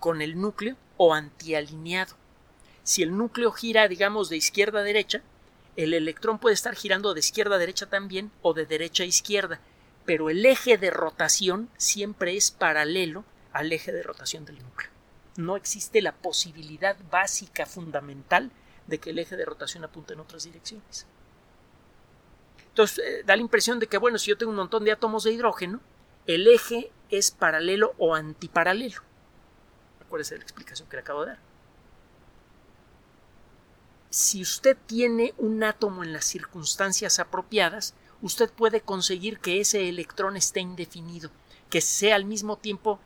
con 0.00 0.22
el 0.22 0.40
núcleo 0.40 0.76
o 0.96 1.12
antialineado. 1.12 2.16
Si 2.82 3.02
el 3.02 3.14
núcleo 3.14 3.52
gira, 3.52 3.88
digamos, 3.88 4.30
de 4.30 4.38
izquierda 4.38 4.80
a 4.80 4.82
derecha, 4.82 5.20
el 5.76 5.92
electrón 5.92 6.38
puede 6.38 6.54
estar 6.54 6.74
girando 6.74 7.12
de 7.12 7.20
izquierda 7.20 7.56
a 7.56 7.58
derecha 7.58 7.90
también 7.90 8.30
o 8.40 8.54
de 8.54 8.64
derecha 8.64 9.02
a 9.02 9.06
izquierda, 9.06 9.60
pero 10.06 10.30
el 10.30 10.46
eje 10.46 10.78
de 10.78 10.90
rotación 10.90 11.68
siempre 11.76 12.38
es 12.38 12.50
paralelo 12.50 13.22
al 13.52 13.70
eje 13.70 13.92
de 13.92 14.02
rotación 14.02 14.46
del 14.46 14.62
núcleo. 14.62 14.93
No 15.36 15.56
existe 15.56 16.00
la 16.02 16.12
posibilidad 16.12 16.96
básica 17.10 17.66
fundamental 17.66 18.50
de 18.86 18.98
que 18.98 19.10
el 19.10 19.18
eje 19.18 19.36
de 19.36 19.44
rotación 19.44 19.84
apunte 19.84 20.14
en 20.14 20.20
otras 20.20 20.44
direcciones. 20.44 21.06
Entonces, 22.68 22.98
eh, 22.98 23.22
da 23.24 23.36
la 23.36 23.42
impresión 23.42 23.78
de 23.78 23.86
que, 23.86 23.98
bueno, 23.98 24.18
si 24.18 24.30
yo 24.30 24.38
tengo 24.38 24.50
un 24.50 24.56
montón 24.56 24.84
de 24.84 24.92
átomos 24.92 25.24
de 25.24 25.32
hidrógeno, 25.32 25.80
el 26.26 26.46
eje 26.46 26.90
es 27.10 27.30
paralelo 27.30 27.94
o 27.98 28.14
antiparalelo. 28.14 29.00
Acuérdese 30.00 30.34
de 30.34 30.38
la 30.38 30.44
explicación 30.44 30.88
que 30.88 30.96
le 30.96 31.02
acabo 31.02 31.20
de 31.22 31.32
dar. 31.32 31.38
Si 34.10 34.42
usted 34.42 34.76
tiene 34.86 35.34
un 35.38 35.64
átomo 35.64 36.04
en 36.04 36.12
las 36.12 36.24
circunstancias 36.24 37.18
apropiadas, 37.18 37.94
usted 38.22 38.50
puede 38.50 38.80
conseguir 38.80 39.40
que 39.40 39.60
ese 39.60 39.88
electrón 39.88 40.36
esté 40.36 40.60
indefinido, 40.60 41.30
que 41.68 41.80
sea 41.80 42.14
al 42.14 42.24
mismo 42.24 42.56
tiempo 42.56 43.00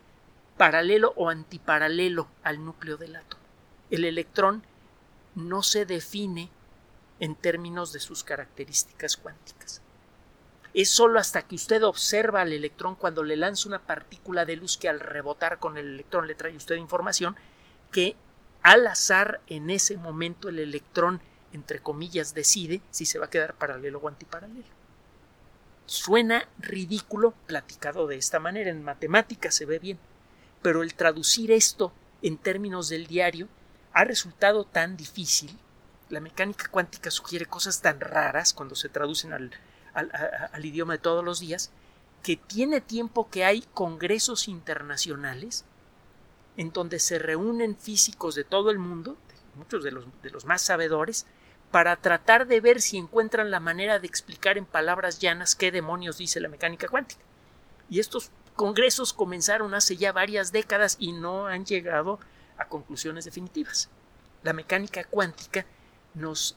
paralelo 0.59 1.15
o 1.17 1.31
antiparalelo 1.31 2.29
al 2.43 2.65
núcleo 2.65 2.99
del 2.99 3.17
átomo. 3.17 3.43
El 3.91 4.05
electrón 4.05 4.63
no 5.35 5.63
se 5.63 5.87
define 5.87 6.51
en 7.21 7.35
términos 7.35 7.93
de 7.93 8.01
sus 8.01 8.25
características 8.25 9.17
cuánticas. 9.17 9.81
Es 10.75 10.91
sólo 10.91 11.19
hasta 11.19 11.43
que 11.43 11.55
usted 11.55 11.83
observa 11.83 12.43
al 12.43 12.53
electrón 12.53 12.95
cuando 12.95 13.25
le 13.25 13.37
lanza 13.37 13.69
una 13.69 13.81
partícula 13.81 14.45
de 14.45 14.57
luz 14.57 14.77
que 14.77 14.89
al 14.89 15.01
rebotar 15.01 15.59
con 15.59 15.79
el 15.79 15.87
electrón 15.95 16.27
le 16.27 16.35
trae 16.35 16.55
usted 16.55 16.77
información 16.77 17.37
que 17.91 18.17
al 18.63 18.87
azar 18.87 19.41
en 19.47 19.71
ese 19.71 19.97
momento 19.97 20.49
el 20.49 20.59
electrón 20.59 21.21
entre 21.53 21.81
comillas 21.81 22.35
decide 22.35 22.83
si 22.91 23.07
se 23.07 23.19
va 23.19 23.27
a 23.27 23.31
quedar 23.31 23.55
paralelo 23.55 23.99
o 23.99 24.09
antiparalelo. 24.09 24.67
Suena 25.87 26.47
ridículo 26.59 27.33
platicado 27.47 28.07
de 28.07 28.17
esta 28.17 28.39
manera, 28.39 28.71
en 28.71 28.85
matemáticas 28.85 29.55
se 29.55 29.65
ve 29.65 29.79
bien, 29.79 29.99
pero 30.63 30.83
el 30.83 30.95
traducir 30.95 31.51
esto 31.51 31.93
en 32.23 32.37
términos 32.37 32.89
del 32.89 33.07
diario 33.07 33.49
ha 33.93 34.05
resultado 34.05 34.65
tan 34.65 34.97
difícil. 34.97 35.57
La 36.09 36.21
mecánica 36.21 36.69
cuántica 36.71 37.11
sugiere 37.11 37.47
cosas 37.47 37.81
tan 37.81 38.01
raras 38.01 38.53
cuando 38.55 38.75
se 38.75 38.89
traducen 38.89 39.33
al, 39.33 39.53
al, 39.95 40.65
idioma 40.65 40.95
de 40.95 40.99
todos 40.99 41.25
los 41.25 41.41
días, 41.41 41.71
que 42.23 42.37
tiene 42.37 42.81
tiempo 42.81 43.29
que 43.31 43.45
hay 43.45 43.63
congresos 43.75 44.49
internacionales 44.49 45.65
en 46.57 46.73
donde 46.73 46.99
se 46.99 47.19
reúnen 47.19 47.77
físicos 47.77 48.35
de 48.35 48.45
todo 48.45 48.71
el 48.71 48.79
mundo, 48.79 49.17
muchos 49.55 49.85
de 49.85 49.93
los, 49.93 50.07
de 50.23 50.31
los 50.31 50.45
más 50.45 50.63
sabedores, 50.63 51.27
para 51.71 51.97
tratar 51.97 52.47
de 52.47 52.61
ver 52.61 52.81
si 52.81 52.97
encuentran 52.97 53.51
la 53.51 53.61
manera 53.61 53.99
de 53.99 54.07
explicar 54.07 54.59
en 54.59 54.65
palabras 54.65 55.19
llanas 55.19 55.55
qué 55.55 55.71
demonios 55.71 56.19
dice 56.19 56.41
la 56.41 56.49
mecánica 56.49 56.89
cuántica. 56.89 57.21
Y 57.91 58.01
estos 58.01 58.31
congresos 58.59 59.13
comenzaron 59.13 59.73
hace 59.73 59.97
ya 59.97 60.13
varias 60.13 60.51
décadas 60.51 60.97
y 60.99 61.13
no 61.13 61.47
han 61.47 61.65
llegado 61.65 62.19
a 62.59 62.65
conclusiones 62.67 63.25
definitivas. 63.25 63.89
La 64.43 64.53
mecánica 64.53 65.05
cuántica 65.05 65.65
nos 66.15 66.57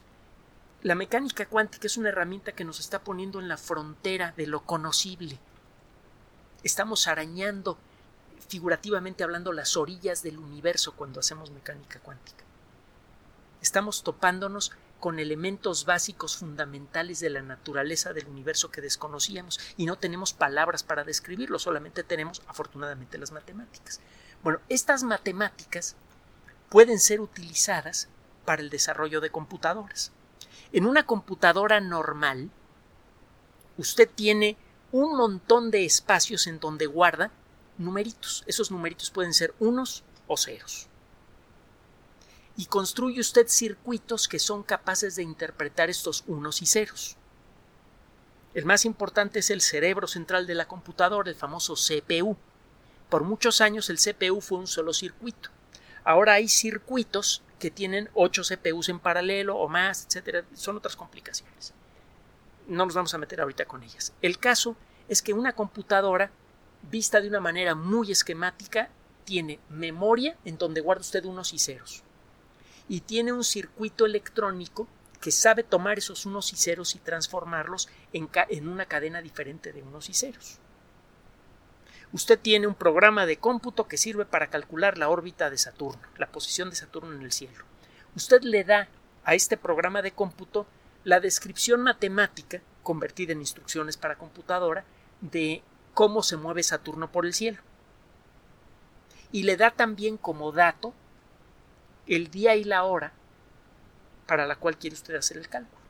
la 0.82 0.96
mecánica 0.96 1.46
cuántica 1.46 1.86
es 1.86 1.96
una 1.96 2.08
herramienta 2.08 2.50
que 2.50 2.64
nos 2.64 2.80
está 2.80 3.04
poniendo 3.04 3.38
en 3.38 3.46
la 3.46 3.56
frontera 3.56 4.34
de 4.36 4.48
lo 4.48 4.64
conocible. 4.64 5.38
Estamos 6.64 7.06
arañando, 7.06 7.78
figurativamente 8.48 9.22
hablando, 9.22 9.52
las 9.52 9.76
orillas 9.76 10.24
del 10.24 10.38
universo 10.38 10.96
cuando 10.96 11.20
hacemos 11.20 11.52
mecánica 11.52 12.00
cuántica. 12.00 12.42
Estamos 13.60 14.02
topándonos 14.02 14.72
con 15.02 15.18
elementos 15.18 15.84
básicos 15.84 16.36
fundamentales 16.36 17.18
de 17.18 17.28
la 17.28 17.42
naturaleza 17.42 18.12
del 18.12 18.28
universo 18.28 18.70
que 18.70 18.80
desconocíamos 18.80 19.58
y 19.76 19.84
no 19.84 19.98
tenemos 19.98 20.32
palabras 20.32 20.84
para 20.84 21.02
describirlo, 21.02 21.58
solamente 21.58 22.04
tenemos 22.04 22.40
afortunadamente 22.46 23.18
las 23.18 23.32
matemáticas. 23.32 24.00
Bueno, 24.44 24.60
estas 24.68 25.02
matemáticas 25.02 25.96
pueden 26.68 27.00
ser 27.00 27.20
utilizadas 27.20 28.06
para 28.44 28.62
el 28.62 28.70
desarrollo 28.70 29.20
de 29.20 29.30
computadoras. 29.30 30.12
En 30.70 30.86
una 30.86 31.04
computadora 31.04 31.80
normal, 31.80 32.52
usted 33.78 34.08
tiene 34.08 34.56
un 34.92 35.16
montón 35.16 35.72
de 35.72 35.84
espacios 35.84 36.46
en 36.46 36.60
donde 36.60 36.86
guarda 36.86 37.32
numeritos. 37.76 38.44
Esos 38.46 38.70
numeritos 38.70 39.10
pueden 39.10 39.34
ser 39.34 39.52
unos 39.58 40.04
o 40.28 40.36
ceros 40.36 40.88
y 42.56 42.66
construye 42.66 43.20
usted 43.20 43.48
circuitos 43.48 44.28
que 44.28 44.38
son 44.38 44.62
capaces 44.62 45.16
de 45.16 45.22
interpretar 45.22 45.88
estos 45.88 46.24
unos 46.26 46.62
y 46.62 46.66
ceros. 46.66 47.16
El 48.54 48.66
más 48.66 48.84
importante 48.84 49.38
es 49.38 49.50
el 49.50 49.62
cerebro 49.62 50.06
central 50.06 50.46
de 50.46 50.54
la 50.54 50.68
computadora, 50.68 51.30
el 51.30 51.36
famoso 51.36 51.74
CPU. 51.74 52.36
Por 53.08 53.24
muchos 53.24 53.62
años 53.62 53.88
el 53.88 53.98
CPU 53.98 54.40
fue 54.42 54.58
un 54.58 54.66
solo 54.66 54.92
circuito. 54.92 55.48
Ahora 56.04 56.34
hay 56.34 56.48
circuitos 56.48 57.42
que 57.58 57.70
tienen 57.70 58.10
ocho 58.12 58.42
CPUs 58.42 58.90
en 58.90 58.98
paralelo 58.98 59.56
o 59.56 59.68
más, 59.68 60.04
etcétera. 60.06 60.44
Son 60.54 60.76
otras 60.76 60.96
complicaciones. 60.96 61.72
No 62.66 62.84
nos 62.84 62.94
vamos 62.94 63.14
a 63.14 63.18
meter 63.18 63.40
ahorita 63.40 63.64
con 63.64 63.82
ellas. 63.82 64.12
El 64.20 64.38
caso 64.38 64.76
es 65.08 65.22
que 65.22 65.32
una 65.32 65.54
computadora, 65.54 66.30
vista 66.90 67.20
de 67.20 67.28
una 67.28 67.40
manera 67.40 67.74
muy 67.74 68.12
esquemática, 68.12 68.90
tiene 69.24 69.60
memoria 69.70 70.36
en 70.44 70.58
donde 70.58 70.80
guarda 70.80 71.00
usted 71.00 71.24
unos 71.24 71.54
y 71.54 71.58
ceros 71.58 72.02
y 72.88 73.00
tiene 73.00 73.32
un 73.32 73.44
circuito 73.44 74.06
electrónico 74.06 74.88
que 75.20 75.30
sabe 75.30 75.62
tomar 75.62 75.98
esos 75.98 76.26
unos 76.26 76.52
y 76.52 76.56
ceros 76.56 76.94
y 76.94 76.98
transformarlos 76.98 77.88
en, 78.12 78.28
en, 78.48 78.68
una 78.68 78.86
cadena 78.86 79.22
diferente 79.22 79.72
de 79.72 79.82
unos 79.82 80.10
y 80.10 80.14
ceros. 80.14 80.58
Usted 82.12 82.38
tiene 82.38 82.66
un 82.66 82.74
programa 82.74 83.24
de 83.24 83.38
cómputo 83.38 83.86
que 83.86 83.96
sirve 83.96 84.26
para 84.26 84.48
calcular 84.48 84.98
la 84.98 85.08
órbita 85.08 85.48
de 85.48 85.58
Saturno, 85.58 86.02
la 86.18 86.30
posición 86.30 86.70
de 86.70 86.76
Saturno 86.76 87.14
en 87.14 87.22
el 87.22 87.32
cielo. 87.32 87.64
Usted 88.16 88.42
le 88.42 88.64
da 88.64 88.88
a 89.24 89.34
este 89.34 89.56
programa 89.56 90.02
de 90.02 90.10
cómputo 90.10 90.66
la 91.04 91.20
descripción 91.20 91.82
matemática, 91.82 92.60
convertida 92.82 93.32
en 93.32 93.40
instrucciones 93.40 93.96
para 93.96 94.18
computadora, 94.18 94.84
de 95.20 95.62
cómo 95.94 96.22
se 96.22 96.36
mueve 96.36 96.62
Saturno 96.62 97.10
por 97.10 97.26
el 97.26 97.32
cielo. 97.32 97.58
Y 99.30 99.44
le 99.44 99.56
da 99.56 99.70
también 99.70 100.16
como 100.16 100.52
dato 100.52 100.92
el 102.06 102.30
día 102.30 102.56
y 102.56 102.64
la 102.64 102.84
hora 102.84 103.12
para 104.26 104.46
la 104.46 104.56
cual 104.56 104.78
quiere 104.78 104.94
usted 104.94 105.14
hacer 105.14 105.36
el 105.36 105.48
cálculo. 105.48 105.80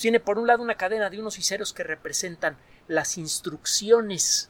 tiene 0.00 0.20
por 0.20 0.38
un 0.38 0.46
lado 0.46 0.62
una 0.62 0.76
cadena 0.76 1.10
de 1.10 1.20
unos 1.20 1.38
y 1.38 1.42
ceros 1.42 1.72
que 1.72 1.84
representan 1.84 2.56
las 2.88 3.18
instrucciones 3.18 4.48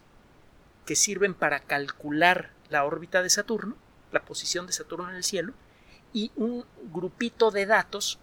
que 0.86 0.96
sirven 0.96 1.34
para 1.34 1.60
calcular 1.60 2.50
la 2.70 2.84
órbita 2.84 3.22
de 3.22 3.30
Saturno, 3.30 3.76
la 4.12 4.24
posición 4.24 4.66
de 4.66 4.72
Saturno 4.72 5.10
en 5.10 5.16
el 5.16 5.24
cielo, 5.24 5.52
y 6.12 6.30
un 6.36 6.64
grupito 6.92 7.50
de 7.50 7.66
datos 7.66 8.18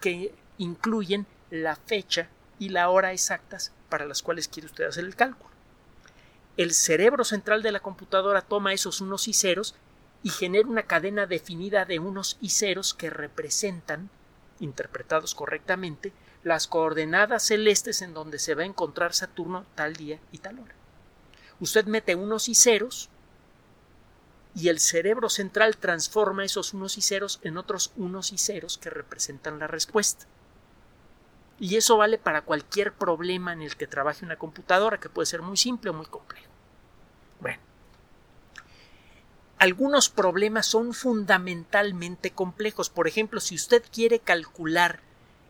que 0.00 0.34
incluyen 0.58 1.26
la 1.50 1.76
fecha 1.76 2.28
y 2.58 2.68
la 2.68 2.88
hora 2.90 3.12
exactas 3.12 3.72
para 3.88 4.06
las 4.06 4.22
cuales 4.22 4.48
quiere 4.48 4.66
usted 4.66 4.84
hacer 4.84 5.04
el 5.04 5.16
cálculo. 5.16 5.50
El 6.56 6.74
cerebro 6.74 7.24
central 7.24 7.62
de 7.62 7.72
la 7.72 7.80
computadora 7.80 8.42
toma 8.42 8.72
esos 8.72 9.00
unos 9.00 9.28
y 9.28 9.32
ceros 9.32 9.74
y 10.22 10.30
genera 10.30 10.68
una 10.68 10.82
cadena 10.82 11.26
definida 11.26 11.84
de 11.84 11.98
unos 11.98 12.36
y 12.40 12.50
ceros 12.50 12.94
que 12.94 13.10
representan, 13.10 14.10
interpretados 14.58 15.34
correctamente, 15.34 16.12
las 16.42 16.66
coordenadas 16.66 17.44
celestes 17.44 18.02
en 18.02 18.14
donde 18.14 18.38
se 18.38 18.54
va 18.54 18.62
a 18.62 18.66
encontrar 18.66 19.14
Saturno 19.14 19.64
tal 19.74 19.94
día 19.94 20.18
y 20.32 20.38
tal 20.38 20.58
hora. 20.58 20.74
Usted 21.60 21.86
mete 21.86 22.14
unos 22.14 22.48
y 22.48 22.54
ceros 22.54 23.10
y 24.54 24.68
el 24.68 24.80
cerebro 24.80 25.28
central 25.28 25.76
transforma 25.76 26.44
esos 26.44 26.74
unos 26.74 26.98
y 26.98 27.02
ceros 27.02 27.40
en 27.42 27.56
otros 27.56 27.92
unos 27.96 28.32
y 28.32 28.38
ceros 28.38 28.78
que 28.78 28.90
representan 28.90 29.58
la 29.58 29.66
respuesta. 29.66 30.26
Y 31.58 31.76
eso 31.76 31.98
vale 31.98 32.16
para 32.16 32.42
cualquier 32.42 32.92
problema 32.92 33.52
en 33.52 33.60
el 33.62 33.76
que 33.76 33.86
trabaje 33.86 34.24
una 34.24 34.36
computadora, 34.36 34.98
que 34.98 35.10
puede 35.10 35.26
ser 35.26 35.42
muy 35.42 35.58
simple 35.58 35.90
o 35.90 35.94
muy 35.94 36.06
complejo. 36.06 36.48
Bueno, 37.38 37.60
algunos 39.60 40.08
problemas 40.08 40.64
son 40.64 40.94
fundamentalmente 40.94 42.30
complejos. 42.30 42.88
Por 42.88 43.06
ejemplo, 43.06 43.40
si 43.40 43.54
usted 43.54 43.84
quiere 43.92 44.18
calcular 44.18 45.00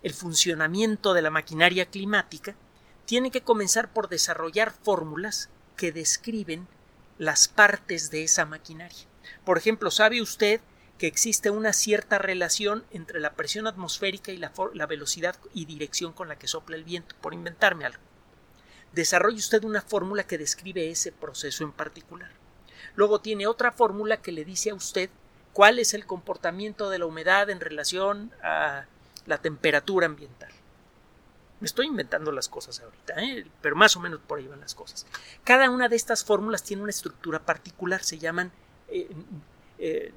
el 0.02 0.12
funcionamiento 0.14 1.14
de 1.14 1.23
la 1.23 1.31
maquinaria 1.31 1.87
climática, 1.87 2.57
tiene 3.05 3.31
que 3.31 3.43
comenzar 3.43 3.93
por 3.93 4.09
desarrollar 4.09 4.73
fórmulas 4.73 5.49
que 5.76 5.93
describen 5.93 6.67
las 7.19 7.47
partes 7.47 8.11
de 8.11 8.25
esa 8.25 8.47
maquinaria. 8.47 9.07
Por 9.45 9.59
ejemplo, 9.59 9.93
¿sabe 9.93 10.21
usted 10.21 10.61
que 10.99 11.07
existe 11.07 11.50
una 11.50 11.73
cierta 11.73 12.19
relación 12.19 12.85
entre 12.90 13.21
la 13.21 13.35
presión 13.35 13.69
atmosférica 13.69 14.33
y 14.33 14.38
la, 14.38 14.52
la, 14.75 14.87
velocidad 14.87 15.37
y 15.55 15.67
dirección 15.67 16.12
con 16.12 16.26
la 16.26 16.37
que 16.37 16.49
sopla 16.49 16.75
el 16.75 16.85
viento, 16.85 17.14
por 17.23 17.33
inventarme 17.33 17.87
algo. 17.87 18.02
Desarrolle 18.93 19.38
usted 19.38 19.62
una 19.62 19.81
fórmula 19.81 20.25
que 20.25 20.37
describe 20.37 20.90
ese 20.90 21.11
proceso 21.12 21.62
en 21.62 21.73
particular. 21.73 22.39
Luego 22.95 23.21
tiene 23.21 23.47
otra 23.47 23.73
fórmula 23.73 24.19
que 24.19 24.33
le 24.33 24.45
dice 24.45 24.71
a 24.71 24.75
usted 24.75 25.11
cuál 25.53 25.79
es 25.79 25.95
el 25.95 26.07
comportamiento 26.07 26.91
de 26.91 26.99
la 26.99 27.07
humedad 27.07 27.51
en 27.51 27.61
relación 27.61 28.33
a 28.43 28.85
la 29.27 29.39
temperatura 29.39 30.07
ambiental. 30.07 30.51
Me 31.61 31.67
estoy 31.67 31.87
inventando 31.87 32.33
las 32.33 32.49
cosas 32.49 32.81
ahorita, 32.81 33.23
¿eh? 33.23 33.47
pero 33.61 33.77
más 33.77 33.95
o 33.95 34.01
menos 34.01 34.21
por 34.27 34.39
ahí 34.39 34.47
van 34.47 34.61
las 34.61 34.75
cosas. 34.75 35.07
Cada 35.45 35.69
una 35.69 35.89
de 35.89 35.97
estas 35.97 36.25
fórmulas 36.25 36.63
tiene 36.63 36.83
una 36.83 36.91
estructura 36.91 37.39
particular, 37.41 38.03
se 38.03 38.19
llaman 38.19 38.51
eh, 38.89 39.09
eh, 39.79 40.13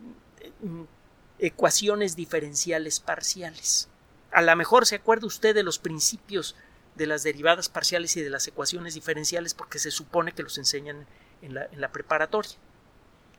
ecuaciones 1.39 2.15
diferenciales 2.15 3.01
parciales. 3.01 3.89
A 4.31 4.41
lo 4.41 4.55
mejor 4.55 4.85
se 4.85 4.95
acuerda 4.95 5.27
usted 5.27 5.53
de 5.53 5.63
los 5.63 5.79
principios 5.79 6.55
de 6.95 7.07
las 7.07 7.23
derivadas 7.23 7.69
parciales 7.69 8.15
y 8.17 8.21
de 8.21 8.29
las 8.29 8.47
ecuaciones 8.47 8.93
diferenciales 8.93 9.53
porque 9.53 9.79
se 9.79 9.91
supone 9.91 10.31
que 10.31 10.43
los 10.43 10.57
enseñan 10.57 11.05
en 11.43 11.81
la, 11.81 11.91
preparatoria. 11.91 12.51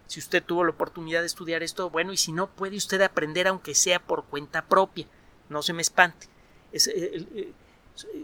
Si 0.06 0.20
usted 0.20 0.42
tuvo 0.42 0.64
la 0.64 0.70
oportunidad 0.70 1.20
de 1.20 1.26
estudiar 1.26 1.62
esto, 1.62 1.90
bueno, 1.90 2.12
y 2.12 2.16
si 2.16 2.32
no, 2.32 2.48
puede 2.48 2.76
usted 2.76 3.00
aprender 3.00 3.48
aunque 3.48 3.74
sea 3.74 3.98
por 3.98 4.24
cuenta 4.24 4.66
propia. 4.66 5.06
No 5.48 5.62
se 5.62 5.72
me 5.72 5.82
espante. 5.82 6.28
Eh, 6.72 7.52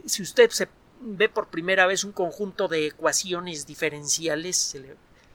si 0.04 0.22
usted 0.22 0.50
se 0.50 0.68
ve 1.00 1.28
por 1.28 1.48
primera 1.48 1.86
vez 1.86 2.04
un 2.04 2.12
conjunto 2.12 2.68
de 2.68 2.86
ecuaciones 2.88 3.66
diferenciales, 3.66 4.56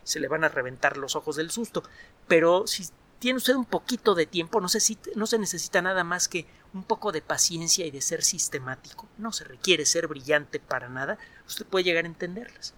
se 0.04 0.20
le, 0.20 0.28
van 0.28 0.44
a 0.44 0.50
reventar 0.50 0.98
los 0.98 1.16
ojos 1.16 1.36
del 1.36 1.50
susto. 1.50 1.84
Pero 2.28 2.68
si 2.68 2.88
tiene 3.18 3.38
usted 3.38 3.56
un 3.56 3.66
poquito 3.66 4.14
de 4.14 4.28
tiempo, 4.28 4.62
no 4.62 4.68
se 4.70 5.40
necesita 5.40 5.82
nada 5.82 6.04
más 6.04 6.28
que 6.28 6.46
un 6.74 6.84
poco 6.84 7.12
de 7.12 7.22
paciencia 7.22 7.86
y 7.86 7.92
de 7.92 8.02
ser 8.02 8.24
sistemático. 8.24 9.08
No 9.18 9.32
se 9.32 9.46
requiere 9.46 9.86
ser 9.86 10.08
brillante 10.08 10.60
para 10.60 10.90
nada. 10.90 11.18
Usted 11.48 11.66
puede 11.66 11.86
llegar 11.86 12.04
a 12.04 12.08
entenderlas. 12.08 12.74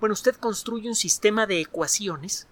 Bueno, 0.00 0.14
usted 0.14 0.34
construye 0.36 0.88
un 0.88 0.94
sistema 0.94 1.46
de 1.46 1.60
ecuaciones 1.60 2.46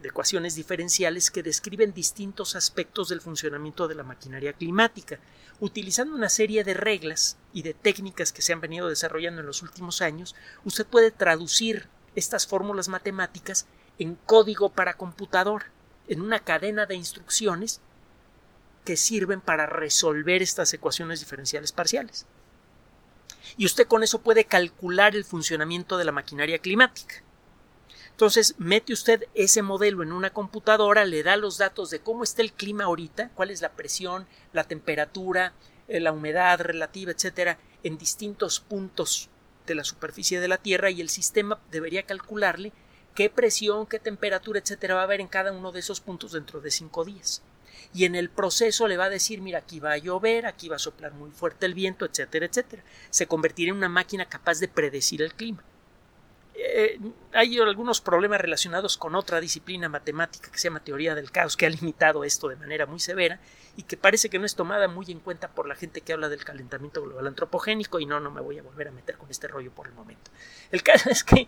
de 0.00 0.08
ecuaciones 0.08 0.54
diferenciales 0.54 1.30
que 1.30 1.42
describen 1.42 1.94
distintos 1.94 2.54
aspectos 2.54 3.08
del 3.08 3.22
funcionamiento 3.22 3.88
de 3.88 3.94
la 3.94 4.02
maquinaria 4.02 4.52
climática, 4.52 5.18
utilizando 5.58 6.14
una 6.14 6.28
serie 6.28 6.64
de 6.64 6.74
reglas 6.74 7.38
y 7.54 7.62
de 7.62 7.72
técnicas 7.72 8.30
que 8.30 8.42
se 8.42 8.52
han 8.52 8.60
venido 8.60 8.88
desarrollando 8.88 9.40
en 9.40 9.46
los 9.46 9.62
últimos 9.62 10.02
años, 10.02 10.36
usted 10.64 10.86
puede 10.86 11.10
traducir 11.10 11.88
estas 12.14 12.46
fórmulas 12.46 12.88
matemáticas 12.88 13.66
en 13.98 14.16
código 14.26 14.68
para 14.68 14.98
computador, 14.98 15.64
en 16.08 16.20
una 16.20 16.40
cadena 16.40 16.84
de 16.84 16.94
instrucciones 16.94 17.80
que 18.84 18.98
sirven 18.98 19.40
para 19.40 19.64
resolver 19.64 20.42
estas 20.42 20.72
ecuaciones 20.74 21.20
diferenciales 21.20 21.72
parciales. 21.72 22.26
Y 23.56 23.66
usted 23.66 23.86
con 23.86 24.02
eso 24.02 24.20
puede 24.20 24.44
calcular 24.44 25.14
el 25.14 25.24
funcionamiento 25.24 25.96
de 25.96 26.04
la 26.04 26.12
maquinaria 26.12 26.58
climática. 26.58 27.22
Entonces, 28.10 28.54
mete 28.56 28.94
usted 28.94 29.24
ese 29.34 29.60
modelo 29.60 30.02
en 30.02 30.10
una 30.10 30.30
computadora, 30.30 31.04
le 31.04 31.22
da 31.22 31.36
los 31.36 31.58
datos 31.58 31.90
de 31.90 32.00
cómo 32.00 32.24
está 32.24 32.40
el 32.40 32.52
clima 32.52 32.84
ahorita, 32.84 33.30
cuál 33.34 33.50
es 33.50 33.60
la 33.60 33.72
presión, 33.72 34.26
la 34.54 34.64
temperatura, 34.64 35.52
eh, 35.88 36.00
la 36.00 36.12
humedad 36.12 36.60
relativa, 36.60 37.12
etcétera, 37.12 37.58
en 37.82 37.98
distintos 37.98 38.60
puntos 38.60 39.28
de 39.66 39.74
la 39.74 39.84
superficie 39.84 40.40
de 40.40 40.48
la 40.48 40.56
Tierra 40.56 40.90
y 40.90 41.02
el 41.02 41.10
sistema 41.10 41.60
debería 41.70 42.04
calcularle 42.04 42.72
qué 43.14 43.28
presión, 43.28 43.86
qué 43.86 43.98
temperatura, 43.98 44.60
etcétera, 44.60 44.94
va 44.94 45.02
a 45.02 45.04
haber 45.04 45.20
en 45.20 45.28
cada 45.28 45.52
uno 45.52 45.70
de 45.70 45.80
esos 45.80 46.00
puntos 46.00 46.32
dentro 46.32 46.60
de 46.60 46.70
cinco 46.70 47.04
días. 47.04 47.42
Y 47.94 48.04
en 48.04 48.14
el 48.14 48.30
proceso 48.30 48.88
le 48.88 48.96
va 48.96 49.04
a 49.04 49.10
decir, 49.10 49.40
mira, 49.40 49.60
aquí 49.60 49.80
va 49.80 49.92
a 49.92 49.98
llover, 49.98 50.46
aquí 50.46 50.68
va 50.68 50.76
a 50.76 50.80
soplar 50.80 51.12
muy 51.12 51.30
fuerte 51.30 51.66
el 51.66 51.74
viento, 51.74 52.04
etcétera, 52.04 52.46
etcétera. 52.46 52.82
Se 53.10 53.26
convertirá 53.26 53.70
en 53.70 53.76
una 53.76 53.88
máquina 53.88 54.26
capaz 54.26 54.58
de 54.60 54.68
predecir 54.68 55.22
el 55.22 55.34
clima. 55.34 55.62
Eh, 56.58 56.98
hay 57.32 57.58
algunos 57.58 58.00
problemas 58.00 58.40
relacionados 58.40 58.96
con 58.96 59.14
otra 59.14 59.40
disciplina 59.40 59.90
matemática 59.90 60.50
que 60.50 60.58
se 60.58 60.68
llama 60.68 60.80
teoría 60.80 61.14
del 61.14 61.30
caos, 61.30 61.56
que 61.56 61.66
ha 61.66 61.70
limitado 61.70 62.24
esto 62.24 62.48
de 62.48 62.56
manera 62.56 62.86
muy 62.86 62.98
severa 62.98 63.40
y 63.76 63.82
que 63.82 63.98
parece 63.98 64.30
que 64.30 64.38
no 64.38 64.46
es 64.46 64.54
tomada 64.54 64.88
muy 64.88 65.04
en 65.10 65.20
cuenta 65.20 65.48
por 65.48 65.68
la 65.68 65.74
gente 65.74 66.00
que 66.00 66.14
habla 66.14 66.30
del 66.30 66.44
calentamiento 66.44 67.02
global 67.02 67.26
antropogénico 67.26 68.00
y 68.00 68.06
no, 68.06 68.20
no 68.20 68.30
me 68.30 68.40
voy 68.40 68.58
a 68.58 68.62
volver 68.62 68.88
a 68.88 68.90
meter 68.90 69.18
con 69.18 69.30
este 69.30 69.48
rollo 69.48 69.70
por 69.70 69.86
el 69.86 69.92
momento. 69.92 70.30
El 70.70 70.82
caso 70.82 71.10
es 71.10 71.24
que 71.24 71.46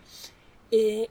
eh, 0.69 1.09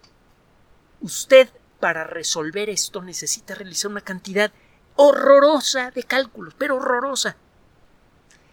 usted 1.01 1.49
para 1.81 2.05
resolver 2.05 2.71
esto 2.71 3.03
necesita 3.03 3.57
realizar 3.57 3.90
una 3.90 4.01
cantidad 4.01 4.53
horrorosa 5.01 5.93
de 5.93 6.03
cálculos, 6.03 6.55
pero 6.59 6.75
horrorosa. 6.75 7.37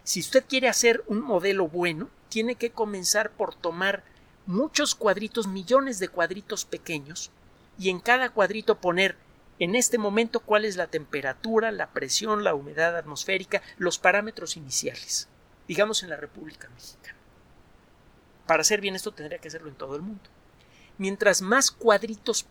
Si 0.04 0.20
usted 0.20 0.44
quiere 0.48 0.68
hacer 0.68 1.02
un 1.08 1.20
modelo 1.20 1.66
bueno, 1.66 2.08
tiene 2.28 2.54
que 2.54 2.70
comenzar 2.70 3.32
por 3.32 3.52
tomar 3.52 4.04
muchos 4.46 4.94
cuadritos, 4.94 5.48
millones 5.48 5.98
de 5.98 6.08
cuadritos 6.08 6.64
pequeños, 6.64 7.32
y 7.80 7.90
en 7.90 7.98
cada 7.98 8.30
cuadrito 8.30 8.78
poner 8.78 9.16
en 9.58 9.74
este 9.74 9.98
momento 9.98 10.38
cuál 10.38 10.64
es 10.64 10.76
la 10.76 10.86
temperatura, 10.86 11.72
la 11.72 11.90
presión, 11.90 12.44
la 12.44 12.54
humedad 12.54 12.96
atmosférica, 12.96 13.60
los 13.76 13.98
parámetros 13.98 14.56
iniciales, 14.56 15.26
digamos 15.66 16.04
en 16.04 16.10
la 16.10 16.16
República 16.16 16.68
Mexicana. 16.68 17.18
Para 18.46 18.60
hacer 18.60 18.80
bien 18.80 18.94
esto 18.94 19.10
tendría 19.10 19.38
que 19.40 19.48
hacerlo 19.48 19.68
en 19.68 19.74
todo 19.74 19.96
el 19.96 20.02
mundo. 20.02 20.30
Mientras 20.96 21.42
más 21.42 21.72
cuadritos 21.72 22.46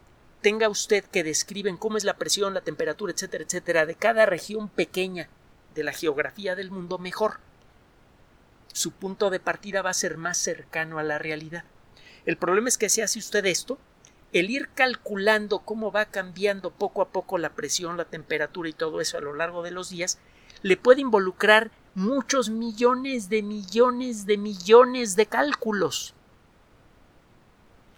tenga 0.46 0.70
usted 0.70 1.04
que 1.06 1.24
describen 1.24 1.76
cómo 1.76 1.98
es 1.98 2.04
la 2.04 2.18
presión, 2.18 2.54
la 2.54 2.62
temperatura, 2.62 3.12
etcétera, 3.12 3.46
etcétera, 3.46 3.88
de 3.88 3.96
cada 3.96 4.28
región 4.28 4.70
pequeña 4.70 5.28
de 5.74 5.84
la 5.84 5.92
geografía 5.92 6.56
del 6.56 6.70
mundo, 6.70 7.00
mejor. 7.00 7.40
Su 8.72 8.92
punto 8.92 9.32
de 9.32 9.40
partida 9.40 9.82
va 9.82 9.90
a 9.90 9.96
ser 9.96 10.18
más 10.18 10.38
cercano 10.38 11.00
a 11.00 11.04
la 11.04 11.18
realidad. 11.18 11.64
El 12.28 12.38
problema 12.38 12.70
es 12.70 12.78
que 12.78 12.90
si 12.90 13.02
hace 13.02 13.18
usted 13.18 13.44
esto, 13.48 13.80
el 14.34 14.52
ir 14.52 14.70
calculando 14.76 15.62
cómo 15.62 15.92
va 15.92 16.06
cambiando 16.06 16.70
poco 16.70 17.02
a 17.02 17.10
poco 17.10 17.40
la 17.40 17.56
presión, 17.56 17.98
la 17.98 18.06
temperatura 18.06 18.70
y 18.70 18.74
todo 18.74 19.02
eso 19.02 19.18
a 19.18 19.22
lo 19.22 19.34
largo 19.34 19.64
de 19.64 19.72
los 19.72 19.90
días, 19.90 20.20
le 20.62 20.78
puede 20.78 21.02
involucrar 21.02 21.72
muchos 21.96 22.52
millones 22.52 23.30
de 23.30 23.42
millones 23.42 24.28
de 24.28 24.38
millones 24.38 25.16
de 25.16 25.26
cálculos. 25.26 26.14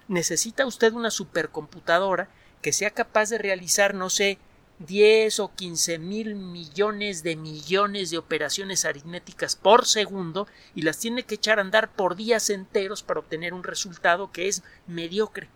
Necesita 0.07 0.65
usted 0.65 0.93
una 0.93 1.11
supercomputadora 1.11 2.29
que 2.61 2.73
sea 2.73 2.91
capaz 2.91 3.29
de 3.29 3.37
realizar, 3.37 3.93
no 3.93 4.09
sé, 4.09 4.39
10 4.79 5.39
o 5.39 5.55
15 5.55 5.97
mil 5.97 6.35
millones 6.35 7.23
de 7.23 7.35
millones 7.35 8.11
de 8.11 8.19
operaciones 8.19 8.85
aritméticas 8.85 9.55
por 9.55 9.87
segundo 9.87 10.47
y 10.75 10.83
las 10.83 10.99
tiene 10.99 11.23
que 11.23 11.35
echar 11.35 11.57
a 11.57 11.63
andar 11.63 11.91
por 11.91 12.15
días 12.15 12.49
enteros 12.51 13.01
para 13.01 13.19
obtener 13.19 13.53
un 13.53 13.63
resultado 13.63 14.31
que 14.31 14.47
es 14.47 14.61
mediocre. 14.85 15.49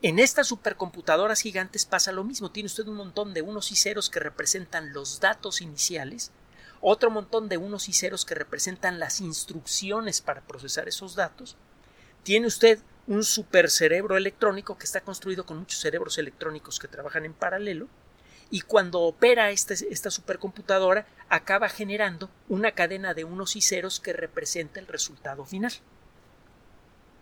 En 0.00 0.18
estas 0.18 0.46
supercomputadoras 0.46 1.40
gigantes 1.40 1.84
pasa 1.84 2.12
lo 2.12 2.24
mismo. 2.24 2.50
Tiene 2.50 2.68
usted 2.68 2.86
un 2.86 2.96
montón 2.96 3.34
de 3.34 3.42
unos 3.42 3.72
y 3.72 3.76
ceros 3.76 4.08
que 4.08 4.20
representan 4.20 4.92
los 4.92 5.20
datos 5.20 5.60
iniciales, 5.60 6.30
otro 6.80 7.10
montón 7.10 7.48
de 7.48 7.56
unos 7.56 7.88
y 7.88 7.92
ceros 7.92 8.24
que 8.24 8.34
representan 8.34 8.98
las 8.98 9.20
instrucciones 9.20 10.20
para 10.20 10.42
procesar 10.42 10.88
esos 10.88 11.14
datos. 11.14 11.56
Tiene 12.22 12.46
usted 12.46 12.78
un 13.06 13.22
supercerebro 13.22 14.16
electrónico 14.16 14.76
que 14.76 14.84
está 14.84 15.00
construido 15.00 15.46
con 15.46 15.58
muchos 15.58 15.80
cerebros 15.80 16.18
electrónicos 16.18 16.78
que 16.78 16.88
trabajan 16.88 17.24
en 17.24 17.34
paralelo 17.34 17.88
y 18.50 18.60
cuando 18.60 19.00
opera 19.00 19.50
este, 19.50 19.74
esta 19.90 20.10
supercomputadora 20.10 21.06
acaba 21.28 21.68
generando 21.68 22.30
una 22.48 22.72
cadena 22.72 23.14
de 23.14 23.24
unos 23.24 23.56
y 23.56 23.60
ceros 23.60 24.00
que 24.00 24.12
representa 24.12 24.80
el 24.80 24.86
resultado 24.86 25.44
final. 25.44 25.72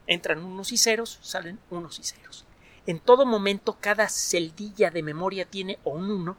Entran 0.07 0.44
unos 0.44 0.73
y 0.73 0.77
ceros, 0.77 1.18
salen 1.23 1.59
unos 1.70 1.99
y 1.99 2.05
ceros. 2.05 2.44
En 2.87 3.01
todo 3.01 3.25
momento 3.25 3.79
cada 3.81 4.09
celdilla 4.09 4.90
de 4.90 5.03
memoria 5.03 5.47
tiene 5.47 5.79
o 5.85 5.92
un 5.92 6.11
1 6.11 6.37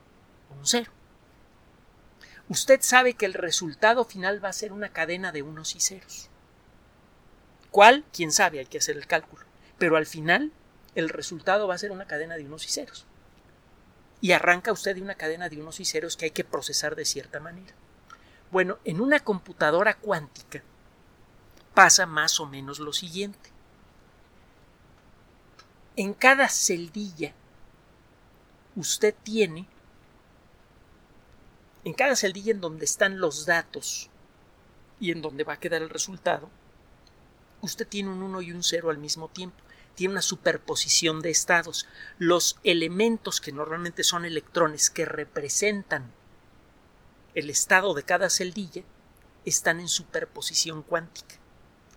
o 0.51 0.53
un 0.53 0.65
0. 0.65 0.91
Usted 2.47 2.79
sabe 2.81 3.15
que 3.15 3.25
el 3.25 3.33
resultado 3.33 4.05
final 4.05 4.43
va 4.43 4.49
a 4.49 4.53
ser 4.53 4.71
una 4.71 4.89
cadena 4.89 5.31
de 5.31 5.41
unos 5.41 5.75
y 5.75 5.79
ceros. 5.79 6.29
¿Cuál? 7.75 8.05
Quién 8.13 8.31
sabe, 8.31 8.59
hay 8.59 8.67
que 8.67 8.77
hacer 8.77 8.95
el 8.95 9.05
cálculo. 9.05 9.43
Pero 9.77 9.97
al 9.97 10.05
final, 10.05 10.53
el 10.95 11.09
resultado 11.09 11.67
va 11.67 11.75
a 11.75 11.77
ser 11.77 11.91
una 11.91 12.07
cadena 12.07 12.37
de 12.37 12.45
unos 12.45 12.63
y 12.63 12.69
ceros. 12.69 13.05
Y 14.21 14.31
arranca 14.31 14.71
usted 14.71 14.95
de 14.95 15.01
una 15.01 15.15
cadena 15.15 15.49
de 15.49 15.59
unos 15.59 15.81
y 15.81 15.83
ceros 15.83 16.15
que 16.15 16.23
hay 16.23 16.31
que 16.31 16.45
procesar 16.45 16.95
de 16.95 17.03
cierta 17.03 17.41
manera. 17.41 17.73
Bueno, 18.49 18.77
en 18.85 19.01
una 19.01 19.19
computadora 19.19 19.93
cuántica 19.93 20.63
pasa 21.73 22.05
más 22.05 22.39
o 22.39 22.45
menos 22.45 22.79
lo 22.79 22.93
siguiente. 22.93 23.49
En 25.97 26.13
cada 26.13 26.47
celdilla 26.47 27.33
usted 28.77 29.13
tiene, 29.21 29.67
en 31.83 31.93
cada 31.93 32.15
celdilla 32.15 32.53
en 32.53 32.61
donde 32.61 32.85
están 32.85 33.19
los 33.19 33.45
datos 33.45 34.09
y 34.97 35.11
en 35.11 35.21
donde 35.21 35.43
va 35.43 35.55
a 35.55 35.59
quedar 35.59 35.81
el 35.81 35.89
resultado, 35.89 36.49
usted 37.65 37.87
tiene 37.87 38.09
un 38.09 38.23
1 38.23 38.41
y 38.41 38.51
un 38.51 38.63
0 38.63 38.89
al 38.89 38.97
mismo 38.97 39.27
tiempo. 39.27 39.57
Tiene 39.95 40.13
una 40.13 40.21
superposición 40.21 41.21
de 41.21 41.29
estados. 41.29 41.87
Los 42.17 42.59
elementos 42.63 43.41
que 43.41 43.51
normalmente 43.51 44.03
son 44.03 44.25
electrones 44.25 44.89
que 44.89 45.05
representan 45.05 46.11
el 47.33 47.49
estado 47.49 47.93
de 47.93 48.03
cada 48.03 48.29
celdilla 48.29 48.83
están 49.45 49.79
en 49.79 49.87
superposición 49.87 50.81
cuántica. 50.81 51.35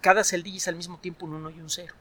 Cada 0.00 0.24
celdilla 0.24 0.58
es 0.58 0.68
al 0.68 0.76
mismo 0.76 0.98
tiempo 0.98 1.26
un 1.26 1.34
1 1.34 1.50
y 1.50 1.60
un 1.60 1.70
0. 1.70 1.94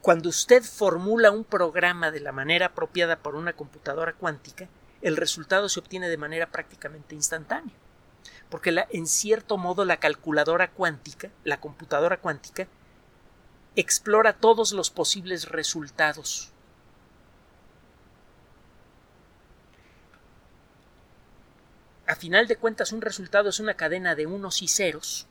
Cuando 0.00 0.28
usted 0.28 0.62
formula 0.62 1.30
un 1.30 1.44
programa 1.44 2.10
de 2.10 2.20
la 2.20 2.32
manera 2.32 2.66
apropiada 2.66 3.16
por 3.16 3.34
una 3.36 3.54
computadora 3.54 4.12
cuántica, 4.12 4.68
el 5.00 5.16
resultado 5.16 5.68
se 5.68 5.80
obtiene 5.80 6.08
de 6.08 6.16
manera 6.18 6.50
prácticamente 6.50 7.14
instantánea. 7.14 7.74
Porque 8.54 8.72
en 8.90 9.08
cierto 9.08 9.56
modo 9.56 9.84
la 9.84 9.96
calculadora 9.96 10.70
cuántica, 10.70 11.28
la 11.42 11.58
computadora 11.60 12.18
cuántica, 12.18 12.68
explora 13.74 14.34
todos 14.34 14.70
los 14.70 14.90
posibles 14.90 15.48
resultados. 15.48 16.52
A 22.06 22.14
final 22.14 22.46
de 22.46 22.54
cuentas, 22.54 22.92
un 22.92 23.00
resultado 23.00 23.48
es 23.48 23.58
una 23.58 23.74
cadena 23.74 24.14
de 24.14 24.26
unos 24.26 24.62
y 24.62 24.68
ceros. 24.68 25.26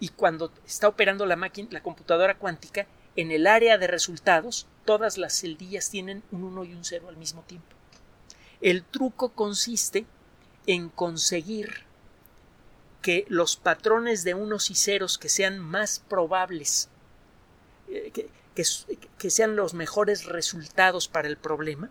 Y 0.00 0.08
cuando 0.08 0.50
está 0.66 0.88
operando 0.88 1.26
la 1.26 1.36
máquina, 1.36 1.68
la 1.70 1.82
computadora 1.82 2.38
cuántica, 2.38 2.86
en 3.16 3.30
el 3.30 3.46
área 3.46 3.76
de 3.76 3.88
resultados, 3.88 4.66
todas 4.86 5.18
las 5.18 5.38
celdillas 5.38 5.90
tienen 5.90 6.22
un 6.32 6.44
1 6.44 6.64
y 6.64 6.72
un 6.72 6.82
0 6.82 7.10
al 7.10 7.18
mismo 7.18 7.42
tiempo. 7.42 7.76
El 8.62 8.84
truco 8.84 9.32
consiste 9.32 10.06
en 10.66 10.88
conseguir 10.88 11.85
que 13.06 13.24
los 13.28 13.54
patrones 13.56 14.24
de 14.24 14.34
unos 14.34 14.68
y 14.68 14.74
ceros 14.74 15.16
que 15.16 15.28
sean 15.28 15.60
más 15.60 16.02
probables, 16.08 16.88
eh, 17.86 18.10
que, 18.10 18.28
que 19.16 19.30
sean 19.30 19.54
los 19.54 19.74
mejores 19.74 20.24
resultados 20.24 21.06
para 21.06 21.28
el 21.28 21.36
problema, 21.36 21.88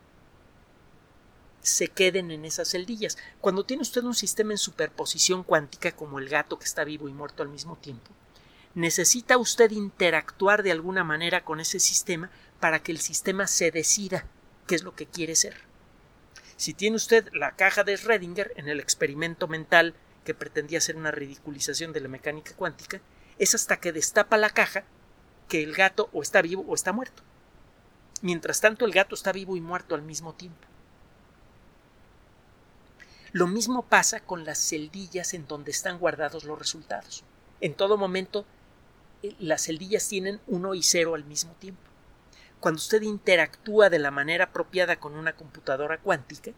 se 1.61 1.87
queden 1.87 2.31
en 2.31 2.43
esas 2.43 2.69
celdillas. 2.69 3.17
Cuando 3.39 3.63
tiene 3.63 3.83
usted 3.83 4.03
un 4.03 4.13
sistema 4.13 4.51
en 4.51 4.57
superposición 4.57 5.43
cuántica 5.43 5.93
como 5.93 6.19
el 6.19 6.27
gato 6.27 6.59
que 6.59 6.65
está 6.65 6.83
vivo 6.83 7.07
y 7.07 7.13
muerto 7.13 7.43
al 7.43 7.47
mismo 7.47 7.77
tiempo, 7.77 8.11
necesita 8.73 9.37
usted 9.37 9.71
interactuar 9.71 10.63
de 10.63 10.73
alguna 10.73 11.05
manera 11.05 11.45
con 11.45 11.61
ese 11.61 11.79
sistema 11.79 12.29
para 12.59 12.83
que 12.83 12.91
el 12.91 12.99
sistema 12.99 13.47
se 13.47 13.71
decida 13.71 14.27
qué 14.67 14.75
es 14.75 14.83
lo 14.83 14.95
que 14.95 15.05
quiere 15.05 15.37
ser. 15.37 15.55
Si 16.57 16.73
tiene 16.73 16.97
usted 16.97 17.29
la 17.31 17.55
caja 17.55 17.85
de 17.85 17.97
Schrödinger 17.97 18.51
en 18.57 18.67
el 18.67 18.81
experimento 18.81 19.47
mental 19.47 19.95
que 20.25 20.33
pretendía 20.33 20.81
ser 20.81 20.97
una 20.97 21.11
ridiculización 21.11 21.93
de 21.93 22.01
la 22.01 22.09
mecánica 22.09 22.53
cuántica, 22.55 22.99
es 23.39 23.55
hasta 23.55 23.77
que 23.77 23.93
destapa 23.93 24.37
la 24.37 24.49
caja 24.49 24.83
que 25.47 25.63
el 25.63 25.73
gato 25.73 26.09
o 26.11 26.21
está 26.21 26.41
vivo 26.41 26.65
o 26.67 26.75
está 26.75 26.91
muerto. 26.91 27.23
Mientras 28.21 28.59
tanto, 28.59 28.85
el 28.85 28.91
gato 28.91 29.15
está 29.15 29.31
vivo 29.31 29.55
y 29.55 29.61
muerto 29.61 29.95
al 29.95 30.01
mismo 30.01 30.33
tiempo. 30.33 30.67
Lo 33.31 33.47
mismo 33.47 33.83
pasa 33.83 34.21
con 34.21 34.45
las 34.45 34.57
celdillas 34.57 35.33
en 35.33 35.45
donde 35.47 35.71
están 35.71 35.99
guardados 35.99 36.45
los 36.45 36.57
resultados. 36.57 37.23
En 37.61 37.73
todo 37.73 37.97
momento 37.97 38.45
eh, 39.21 39.35
las 39.39 39.65
celdillas 39.65 40.07
tienen 40.07 40.39
uno 40.47 40.73
y 40.73 40.81
cero 40.81 41.15
al 41.15 41.25
mismo 41.25 41.53
tiempo. 41.59 41.81
Cuando 42.61 42.77
usted 42.77 43.01
interactúa 43.01 43.89
de 43.89 43.99
la 43.99 44.09
manera 44.09 44.45
apropiada 44.45 44.95
con 44.95 45.15
una 45.15 45.35
computadora 45.35 45.99
cuántica, 45.99 46.51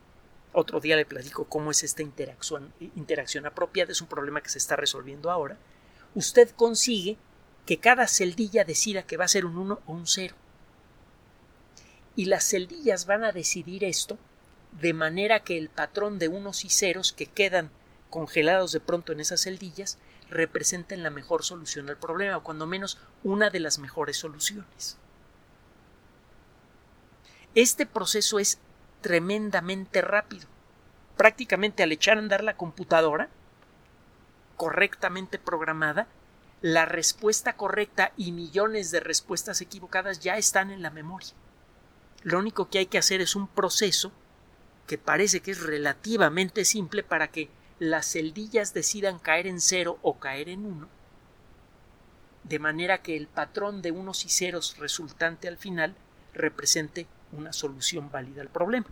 otro 0.53 0.79
día 0.79 0.95
le 0.95 1.05
platico 1.05 1.45
cómo 1.45 1.71
es 1.71 1.83
esta 1.83 2.01
interacción, 2.01 2.73
interacción 2.95 3.45
apropiada, 3.45 3.91
es 3.91 4.01
un 4.01 4.07
problema 4.07 4.41
que 4.41 4.49
se 4.49 4.57
está 4.57 4.75
resolviendo 4.75 5.29
ahora, 5.29 5.57
usted 6.15 6.49
consigue 6.51 7.17
que 7.65 7.77
cada 7.77 8.07
celdilla 8.07 8.63
decida 8.63 9.03
que 9.03 9.17
va 9.17 9.25
a 9.25 9.29
ser 9.29 9.45
un 9.45 9.57
1 9.57 9.81
o 9.86 9.93
un 9.93 10.07
0. 10.07 10.36
Y 12.15 12.25
las 12.25 12.45
celdillas 12.45 13.05
van 13.05 13.23
a 13.23 13.31
decidir 13.31 13.83
esto 13.83 14.17
de 14.81 14.93
manera 14.93 15.43
que 15.43 15.57
el 15.57 15.69
patrón 15.69 16.17
de 16.19 16.27
unos 16.27 16.65
y 16.65 16.69
ceros 16.69 17.13
que 17.13 17.25
quedan 17.25 17.69
congelados 18.10 18.71
de 18.71 18.79
pronto 18.79 19.12
en 19.12 19.19
esas 19.19 19.41
celdillas 19.41 19.97
representen 20.29 21.03
la 21.03 21.10
mejor 21.10 21.43
solución 21.43 21.89
al 21.89 21.97
problema, 21.97 22.38
o 22.38 22.43
cuando 22.43 22.67
menos 22.67 22.97
una 23.23 23.49
de 23.49 23.60
las 23.60 23.79
mejores 23.79 24.17
soluciones. 24.17 24.97
Este 27.55 27.86
proceso 27.86 28.39
es 28.39 28.60
tremendamente 29.08 30.02
rápido. 30.02 30.48
Prácticamente 31.15 31.82
al 31.82 31.93
echar 31.93 32.17
a 32.17 32.20
andar 32.20 32.43
la 32.43 32.58
computadora, 32.58 33.30
correctamente 34.58 35.39
programada, 35.39 36.08
la 36.62 36.84
respuesta 36.84 37.54
correcta 37.54 38.12
y 38.17 38.34
millones 38.34 38.91
de 38.91 39.00
respuestas 39.00 39.62
equivocadas 39.62 40.20
ya 40.20 40.36
están 40.36 40.72
en 40.72 40.82
la 40.82 40.89
memoria. 40.89 41.30
Lo 42.24 42.38
único 42.38 42.70
que 42.70 42.80
hay 42.80 42.88
que 42.88 42.98
hacer 42.98 43.22
es 43.22 43.38
un 43.38 43.48
proceso 43.48 44.12
que 44.88 44.98
parece 44.98 45.39
que 45.39 45.52
es 45.52 45.62
relativamente 45.62 46.65
simple 46.65 47.02
para 47.02 47.30
que 47.30 47.48
las 47.80 48.12
celdillas 48.12 48.74
decidan 48.74 49.20
caer 49.20 49.48
en 49.48 49.62
cero 49.62 50.00
o 50.02 50.20
caer 50.20 50.50
en 50.50 50.65
uno, 50.65 50.89
de 52.43 52.60
manera 52.60 53.02
que 53.02 53.15
el 53.15 53.28
patrón 53.28 53.82
de 53.82 53.91
unos 53.91 54.26
y 54.26 54.30
ceros 54.30 54.76
resultante 54.80 55.48
al 55.48 55.58
final 55.58 55.96
represente 56.34 57.08
una 57.32 57.54
solución 57.54 58.10
válida 58.12 58.42
al 58.42 58.50
problema. 58.50 58.88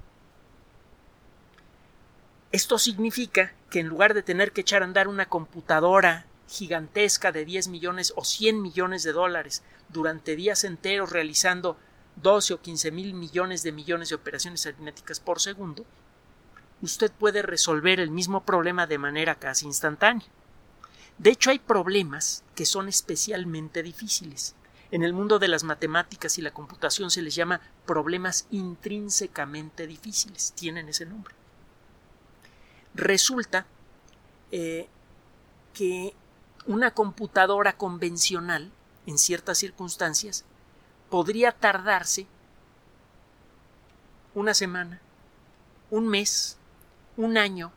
Esto 2.51 2.77
significa 2.77 3.53
que 3.69 3.79
en 3.79 3.87
lugar 3.87 4.13
de 4.13 4.23
tener 4.23 4.51
que 4.51 4.61
echar 4.61 4.81
a 4.81 4.85
andar 4.85 5.07
una 5.07 5.25
computadora 5.25 6.25
gigantesca 6.47 7.31
de 7.31 7.43
10 7.43 7.67
millones 7.67 8.13
o 8.15 8.23
100 8.23 8.61
millones 8.61 9.03
de 9.03 9.11
dólares 9.11 9.63
durante 9.89 10.35
días 10.35 10.63
enteros 10.63 11.11
realizando 11.11 11.77
12 12.17 12.53
o 12.53 12.61
15 12.61 12.91
mil 12.91 13.13
millones 13.13 13.63
de 13.63 13.71
millones 13.71 14.09
de 14.09 14.15
operaciones 14.15 14.65
aritméticas 14.65 15.19
por 15.19 15.41
segundo, 15.41 15.85
usted 16.81 17.11
puede 17.11 17.41
resolver 17.41 17.99
el 17.99 18.11
mismo 18.11 18.45
problema 18.45 18.87
de 18.87 18.97
manera 18.97 19.35
casi 19.35 19.65
instantánea. 19.65 20.27
De 21.17 21.31
hecho, 21.31 21.49
hay 21.49 21.59
problemas 21.59 22.43
que 22.55 22.65
son 22.65 22.87
especialmente 22.87 23.83
difíciles. 23.83 24.55
En 24.91 25.03
el 25.03 25.13
mundo 25.13 25.39
de 25.39 25.47
las 25.47 25.63
matemáticas 25.63 26.37
y 26.37 26.41
la 26.41 26.51
computación 26.51 27.09
se 27.11 27.21
les 27.21 27.35
llama 27.35 27.61
problemas 27.85 28.47
intrínsecamente 28.51 29.87
difíciles. 29.87 30.53
Tienen 30.55 30.89
ese 30.89 31.05
nombre. 31.05 31.33
Resulta 32.93 33.65
eh, 34.51 34.87
que 35.73 36.13
una 36.65 36.91
computadora 36.91 37.77
convencional, 37.77 38.71
en 39.05 39.17
ciertas 39.17 39.57
circunstancias, 39.57 40.45
podría 41.09 41.51
tardarse 41.51 42.27
una 44.33 44.53
semana, 44.53 44.99
un 45.89 46.07
mes, 46.07 46.57
un 47.17 47.37
año, 47.37 47.71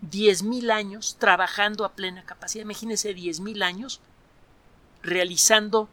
diez 0.00 0.42
mil 0.42 0.70
años 0.70 1.16
trabajando 1.18 1.84
a 1.84 1.92
plena 1.92 2.24
capacidad. 2.24 2.64
Imagínense 2.64 3.14
diez 3.14 3.40
mil 3.40 3.62
años 3.62 4.00
realizando 5.02 5.88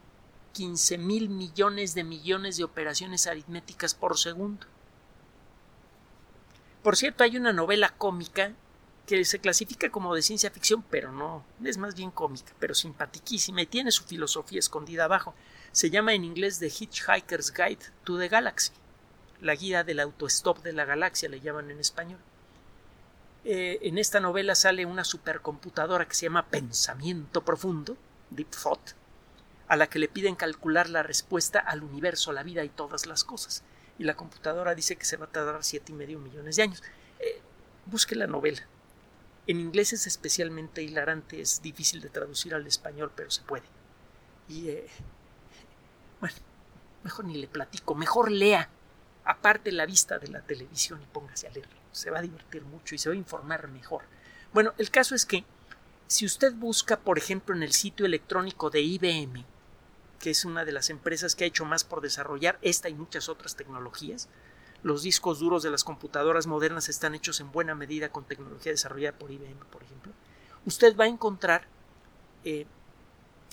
quince 0.58 0.98
mil 0.98 1.28
millones 1.28 1.94
de 1.94 2.02
millones 2.02 2.56
de 2.56 2.64
operaciones 2.64 3.28
aritméticas 3.28 3.94
por 3.94 4.18
segundo. 4.18 4.66
Por 6.82 6.96
cierto, 6.96 7.22
hay 7.22 7.36
una 7.36 7.52
novela 7.52 7.90
cómica 7.90 8.52
que 9.06 9.24
se 9.24 9.38
clasifica 9.38 9.88
como 9.90 10.16
de 10.16 10.22
ciencia 10.22 10.50
ficción, 10.50 10.82
pero 10.90 11.12
no, 11.12 11.44
es 11.62 11.78
más 11.78 11.94
bien 11.94 12.10
cómica, 12.10 12.52
pero 12.58 12.74
simpatiquísima 12.74 13.62
y 13.62 13.66
tiene 13.66 13.92
su 13.92 14.02
filosofía 14.02 14.58
escondida 14.58 15.04
abajo. 15.04 15.32
Se 15.70 15.90
llama 15.90 16.12
en 16.12 16.24
inglés 16.24 16.58
The 16.58 16.66
Hitchhiker's 16.66 17.54
Guide 17.54 17.92
to 18.02 18.18
the 18.18 18.26
Galaxy, 18.26 18.72
la 19.40 19.54
guía 19.54 19.84
del 19.84 20.00
autostop 20.00 20.64
de 20.64 20.72
la 20.72 20.84
galaxia, 20.84 21.28
le 21.28 21.40
llaman 21.40 21.70
en 21.70 21.78
español. 21.78 22.18
Eh, 23.44 23.78
en 23.82 23.96
esta 23.96 24.18
novela 24.18 24.56
sale 24.56 24.86
una 24.86 25.04
supercomputadora 25.04 26.08
que 26.08 26.16
se 26.16 26.26
llama 26.26 26.46
Pensamiento 26.46 27.44
Profundo, 27.44 27.96
Deep 28.30 28.50
Thought, 28.50 28.98
a 29.68 29.76
la 29.76 29.88
que 29.88 29.98
le 29.98 30.08
piden 30.08 30.34
calcular 30.34 30.88
la 30.88 31.02
respuesta 31.02 31.58
al 31.58 31.82
universo, 31.82 32.32
la 32.32 32.42
vida 32.42 32.64
y 32.64 32.70
todas 32.70 33.06
las 33.06 33.24
cosas. 33.24 33.62
Y 33.98 34.04
la 34.04 34.16
computadora 34.16 34.74
dice 34.74 34.96
que 34.96 35.04
se 35.04 35.16
va 35.16 35.26
a 35.26 35.30
tardar 35.30 35.62
siete 35.62 35.92
y 35.92 35.94
medio 35.94 36.18
millones 36.18 36.56
de 36.56 36.62
años. 36.62 36.82
Eh, 37.18 37.40
busque 37.86 38.14
la 38.14 38.26
novela. 38.26 38.66
En 39.46 39.60
inglés 39.60 39.92
es 39.92 40.06
especialmente 40.06 40.82
hilarante, 40.82 41.40
es 41.40 41.62
difícil 41.62 42.00
de 42.00 42.08
traducir 42.08 42.54
al 42.54 42.66
español, 42.66 43.12
pero 43.14 43.30
se 43.30 43.42
puede. 43.42 43.64
Y 44.48 44.68
eh, 44.68 44.86
bueno, 46.20 46.36
mejor 47.02 47.24
ni 47.26 47.36
le 47.36 47.48
platico, 47.48 47.94
mejor 47.94 48.30
lea. 48.30 48.70
Aparte 49.24 49.72
la 49.72 49.84
vista 49.84 50.18
de 50.18 50.28
la 50.28 50.40
televisión 50.40 51.02
y 51.02 51.06
póngase 51.06 51.46
a 51.46 51.50
leer. 51.50 51.68
Se 51.92 52.10
va 52.10 52.20
a 52.20 52.22
divertir 52.22 52.62
mucho 52.62 52.94
y 52.94 52.98
se 52.98 53.10
va 53.10 53.14
a 53.14 53.18
informar 53.18 53.68
mejor. 53.68 54.02
Bueno, 54.54 54.72
el 54.78 54.90
caso 54.90 55.14
es 55.14 55.26
que 55.26 55.44
si 56.06 56.24
usted 56.24 56.54
busca, 56.54 56.98
por 56.98 57.18
ejemplo, 57.18 57.54
en 57.54 57.62
el 57.62 57.72
sitio 57.72 58.06
electrónico 58.06 58.70
de 58.70 58.80
IBM, 58.80 59.44
que 60.18 60.30
es 60.30 60.44
una 60.44 60.64
de 60.64 60.72
las 60.72 60.90
empresas 60.90 61.34
que 61.34 61.44
ha 61.44 61.46
hecho 61.46 61.64
más 61.64 61.84
por 61.84 62.00
desarrollar 62.00 62.58
esta 62.62 62.88
y 62.88 62.94
muchas 62.94 63.28
otras 63.28 63.56
tecnologías, 63.56 64.28
los 64.82 65.02
discos 65.02 65.40
duros 65.40 65.62
de 65.62 65.70
las 65.70 65.84
computadoras 65.84 66.46
modernas 66.46 66.88
están 66.88 67.14
hechos 67.14 67.40
en 67.40 67.50
buena 67.50 67.74
medida 67.74 68.10
con 68.10 68.24
tecnología 68.24 68.72
desarrollada 68.72 69.18
por 69.18 69.30
IBM, 69.30 69.58
por 69.70 69.82
ejemplo. 69.82 70.12
Usted 70.66 70.96
va 70.96 71.04
a 71.04 71.08
encontrar 71.08 71.66
eh, 72.44 72.66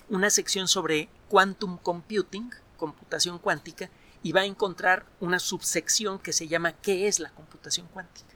una 0.08 0.30
sección 0.30 0.68
sobre 0.68 1.08
quantum 1.28 1.78
computing, 1.78 2.50
computación 2.76 3.38
cuántica, 3.38 3.90
y 4.22 4.32
va 4.32 4.42
a 4.42 4.46
encontrar 4.46 5.06
una 5.20 5.38
subsección 5.38 6.18
que 6.18 6.32
se 6.32 6.48
llama 6.48 6.72
¿qué 6.72 7.08
es 7.08 7.18
la 7.20 7.30
computación 7.30 7.88
cuántica? 7.92 8.34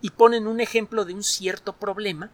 Y 0.00 0.10
ponen 0.10 0.46
un 0.46 0.60
ejemplo 0.60 1.04
de 1.04 1.14
un 1.14 1.22
cierto 1.22 1.74
problema 1.74 2.30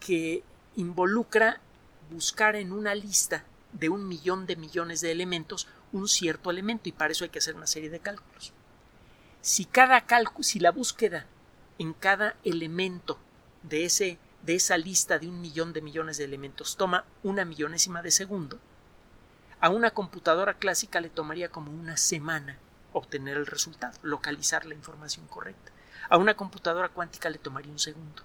que 0.00 0.42
involucra 0.76 1.60
buscar 2.10 2.56
en 2.56 2.72
una 2.72 2.94
lista 2.94 3.44
de 3.72 3.88
un 3.88 4.08
millón 4.08 4.46
de 4.46 4.56
millones 4.56 5.00
de 5.00 5.12
elementos 5.12 5.68
un 5.92 6.08
cierto 6.08 6.50
elemento 6.50 6.88
y 6.88 6.92
para 6.92 7.12
eso 7.12 7.24
hay 7.24 7.30
que 7.30 7.38
hacer 7.38 7.54
una 7.54 7.66
serie 7.66 7.90
de 7.90 8.00
cálculos. 8.00 8.52
si 9.40 9.64
cada 9.64 10.00
cálculo, 10.06 10.42
si 10.42 10.58
la 10.58 10.72
búsqueda 10.72 11.26
en 11.78 11.92
cada 11.92 12.36
elemento 12.42 13.18
de, 13.62 13.84
ese, 13.84 14.18
de 14.42 14.54
esa 14.54 14.76
lista 14.76 15.18
de 15.18 15.28
un 15.28 15.40
millón 15.40 15.72
de 15.72 15.82
millones 15.82 16.16
de 16.16 16.24
elementos 16.24 16.76
toma 16.76 17.04
una 17.22 17.44
millonésima 17.44 18.02
de 18.02 18.10
segundo, 18.10 18.58
a 19.60 19.70
una 19.70 19.90
computadora 19.90 20.54
clásica 20.54 21.00
le 21.00 21.08
tomaría 21.08 21.50
como 21.50 21.70
una 21.70 21.96
semana 21.96 22.58
obtener 22.92 23.36
el 23.36 23.46
resultado, 23.46 23.98
localizar 24.02 24.66
la 24.66 24.74
información 24.74 25.26
correcta. 25.26 25.72
A 26.08 26.18
una 26.18 26.34
computadora 26.34 26.88
cuántica 26.88 27.30
le 27.30 27.38
tomaría 27.38 27.72
un 27.72 27.78
segundo. 27.78 28.22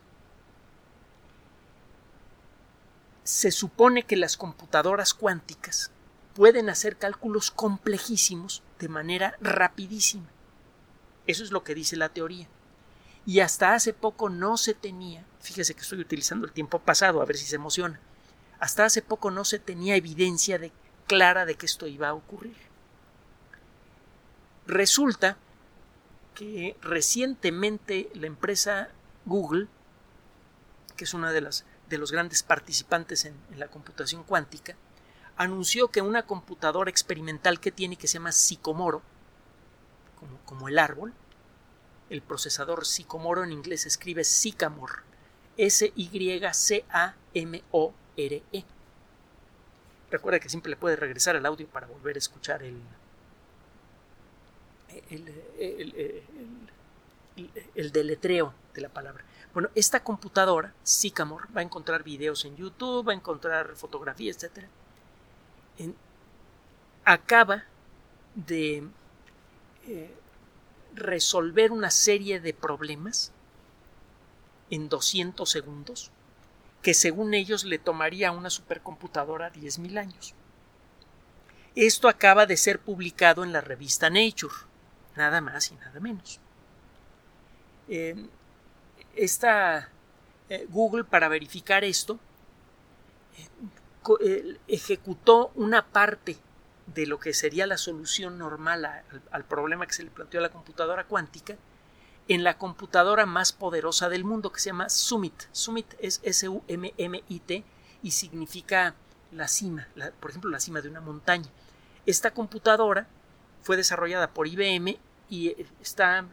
Se 3.23 3.51
supone 3.51 4.03
que 4.03 4.17
las 4.17 4.37
computadoras 4.37 5.13
cuánticas 5.13 5.91
pueden 6.33 6.69
hacer 6.69 6.97
cálculos 6.97 7.51
complejísimos 7.51 8.63
de 8.79 8.89
manera 8.89 9.35
rapidísima. 9.41 10.27
Eso 11.27 11.43
es 11.43 11.51
lo 11.51 11.63
que 11.63 11.75
dice 11.75 11.95
la 11.95 12.09
teoría. 12.09 12.47
Y 13.25 13.41
hasta 13.41 13.73
hace 13.73 13.93
poco 13.93 14.29
no 14.29 14.57
se 14.57 14.73
tenía, 14.73 15.25
fíjese 15.39 15.75
que 15.75 15.81
estoy 15.81 15.99
utilizando 15.99 16.47
el 16.47 16.53
tiempo 16.53 16.79
pasado 16.79 17.21
a 17.21 17.25
ver 17.25 17.37
si 17.37 17.45
se 17.45 17.55
emociona, 17.55 17.99
hasta 18.59 18.85
hace 18.85 19.01
poco 19.01 19.29
no 19.29 19.45
se 19.45 19.59
tenía 19.59 19.95
evidencia 19.95 20.57
de, 20.57 20.71
clara 21.07 21.45
de 21.45 21.55
que 21.55 21.65
esto 21.65 21.87
iba 21.87 22.09
a 22.09 22.13
ocurrir. 22.13 22.55
Resulta 24.65 25.37
que 26.35 26.75
recientemente 26.81 28.09
la 28.13 28.27
empresa 28.27 28.89
Google, 29.25 29.67
que 30.95 31.03
es 31.03 31.13
una 31.13 31.31
de 31.31 31.41
las 31.41 31.65
de 31.91 31.99
los 31.99 32.11
grandes 32.11 32.41
participantes 32.41 33.25
en, 33.25 33.35
la 33.57 33.67
computación 33.67 34.23
cuántica, 34.23 34.75
anunció 35.37 35.89
que 35.89 36.01
una 36.01 36.23
computadora 36.23 36.89
experimental 36.89 37.59
que 37.59 37.71
tiene 37.71 37.97
que 37.97 38.07
se 38.07 38.15
llama 38.15 38.31
Sycomoro, 38.31 39.03
como, 40.19 40.37
como 40.45 40.67
el 40.67 40.79
árbol, 40.79 41.13
el 42.09 42.21
procesador 42.21 42.85
Sycomoro 42.85 43.43
en 43.43 43.51
inglés 43.51 43.81
se 43.81 43.89
escribe 43.89 44.23
Sycamore, 44.23 44.93
S-Y-C-A-M-O-R-E. 45.57 46.85
Recuerda 50.09 50.39
que 50.39 50.49
siempre 50.49 50.71
le 50.71 50.75
puede 50.75 50.95
regresar 50.95 51.35
el 51.35 51.45
audio 51.45 51.67
para 51.67 51.87
volver 51.87 52.15
a 52.15 52.19
escuchar 52.19 52.63
el, 52.63 52.81
el, 57.75 57.91
deletreo 57.91 58.53
de 58.73 58.81
la 58.81 58.89
palabra. 58.89 59.23
Bueno, 59.53 59.69
esta 59.75 60.01
computadora, 60.01 60.73
Sycamore, 60.83 61.47
va 61.55 61.61
a 61.61 61.63
encontrar 61.63 62.03
videos 62.03 62.45
en 62.45 62.55
YouTube, 62.55 63.07
va 63.07 63.11
a 63.11 63.15
encontrar 63.15 63.75
fotografías, 63.75 64.41
etc. 64.43 64.65
acaba 67.03 67.65
de 68.35 68.87
eh, 69.87 70.15
resolver 70.93 71.71
una 71.71 71.91
serie 71.91 72.39
de 72.39 72.53
problemas 72.53 73.31
en 74.69 74.87
200 74.87 75.49
segundos 75.49 76.11
que 76.81 76.93
según 76.93 77.33
ellos 77.33 77.63
le 77.63 77.77
tomaría 77.77 78.29
a 78.29 78.31
una 78.31 78.49
supercomputadora 78.49 79.51
10.000 79.51 79.99
años. 79.99 80.33
Esto 81.75 82.07
acaba 82.07 82.45
de 82.45 82.57
ser 82.57 82.79
publicado 82.79 83.43
en 83.43 83.53
la 83.53 83.61
revista 83.61 84.09
Nature 84.09 84.53
nada 85.15 85.41
más 85.41 85.71
y 85.71 85.75
nada 85.75 85.99
menos. 85.99 86.39
Eh, 87.87 88.15
esta 89.15 89.89
eh, 90.49 90.67
Google 90.69 91.03
para 91.03 91.27
verificar 91.27 91.83
esto 91.83 92.19
eh, 94.19 94.57
ejecutó 94.67 95.51
una 95.55 95.85
parte 95.85 96.37
de 96.87 97.05
lo 97.05 97.19
que 97.19 97.33
sería 97.33 97.67
la 97.67 97.77
solución 97.77 98.37
normal 98.37 99.03
al, 99.31 99.45
problema 99.45 99.85
que 99.85 99.93
se 99.93 100.03
le 100.03 100.09
planteó 100.09 100.39
a 100.39 100.43
la 100.43 100.49
computadora 100.49 101.05
cuántica 101.05 101.55
en 102.27 102.43
la 102.43 102.57
computadora 102.57 103.25
más 103.25 103.53
poderosa 103.53 104.09
del 104.09 104.23
mundo 104.23 104.51
que 104.51 104.59
se 104.59 104.69
llama 104.69 104.89
Summit. 104.89 105.43
Summit 105.51 105.93
es 105.99 106.19
S-U-M-M-I-T 106.23 107.63
y 108.03 108.11
significa 108.11 108.95
la 109.31 109.47
cima, 109.47 109.87
por 110.19 110.31
ejemplo 110.31 110.49
la 110.49 110.59
cima 110.59 110.81
de 110.81 110.89
una 110.89 111.01
montaña. 111.01 111.49
Esta 112.05 112.31
computadora 112.31 113.07
fue 113.61 113.77
desarrollada 113.77 114.31
por 114.31 114.47
IBM 114.47 114.97
y 115.29 115.49
eh, 115.49 115.65
está 115.81 116.25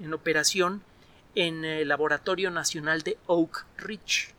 en 0.00 0.12
operación 0.12 0.82
en 1.34 1.64
el 1.64 1.88
Laboratorio 1.88 2.50
Nacional 2.50 3.02
de 3.02 3.18
Oak 3.26 3.66
Ridge. 3.78 4.34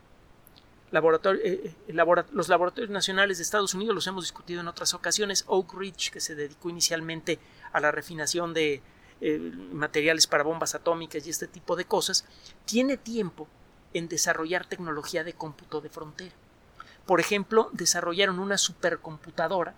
Eh, 0.92 0.96
eh, 1.44 1.76
los 2.32 2.48
laboratorios 2.48 2.90
nacionales 2.90 3.38
de 3.38 3.44
Estados 3.44 3.74
Unidos 3.74 3.96
los 3.96 4.08
hemos 4.08 4.24
discutido 4.24 4.62
en 4.62 4.68
otras 4.68 4.94
ocasiones. 4.94 5.44
Oak 5.48 5.74
Ridge, 5.74 6.12
que 6.12 6.22
se 6.22 6.36
dedicó 6.36 6.70
inicialmente 6.70 7.40
a 7.74 7.80
la 7.80 7.92
refinación 7.92 8.54
de 8.54 8.82
materiales 9.72 10.28
para 10.28 10.44
bombas 10.44 10.76
atómicas 10.76 11.26
y 11.26 11.30
este 11.30 11.48
tipo 11.48 11.76
de 11.76 11.86
cosas, 11.86 12.26
tiene 12.66 12.98
tiempo 12.98 13.48
en 13.94 14.10
desarrollar 14.10 14.66
tecnología 14.66 15.24
de 15.24 15.34
cómputo 15.34 15.80
de 15.80 15.90
frontera. 15.90 16.36
Por 17.06 17.20
ejemplo, 17.20 17.70
desarrollaron 17.72 18.40
una 18.40 18.58
supercomputadora 18.58 19.74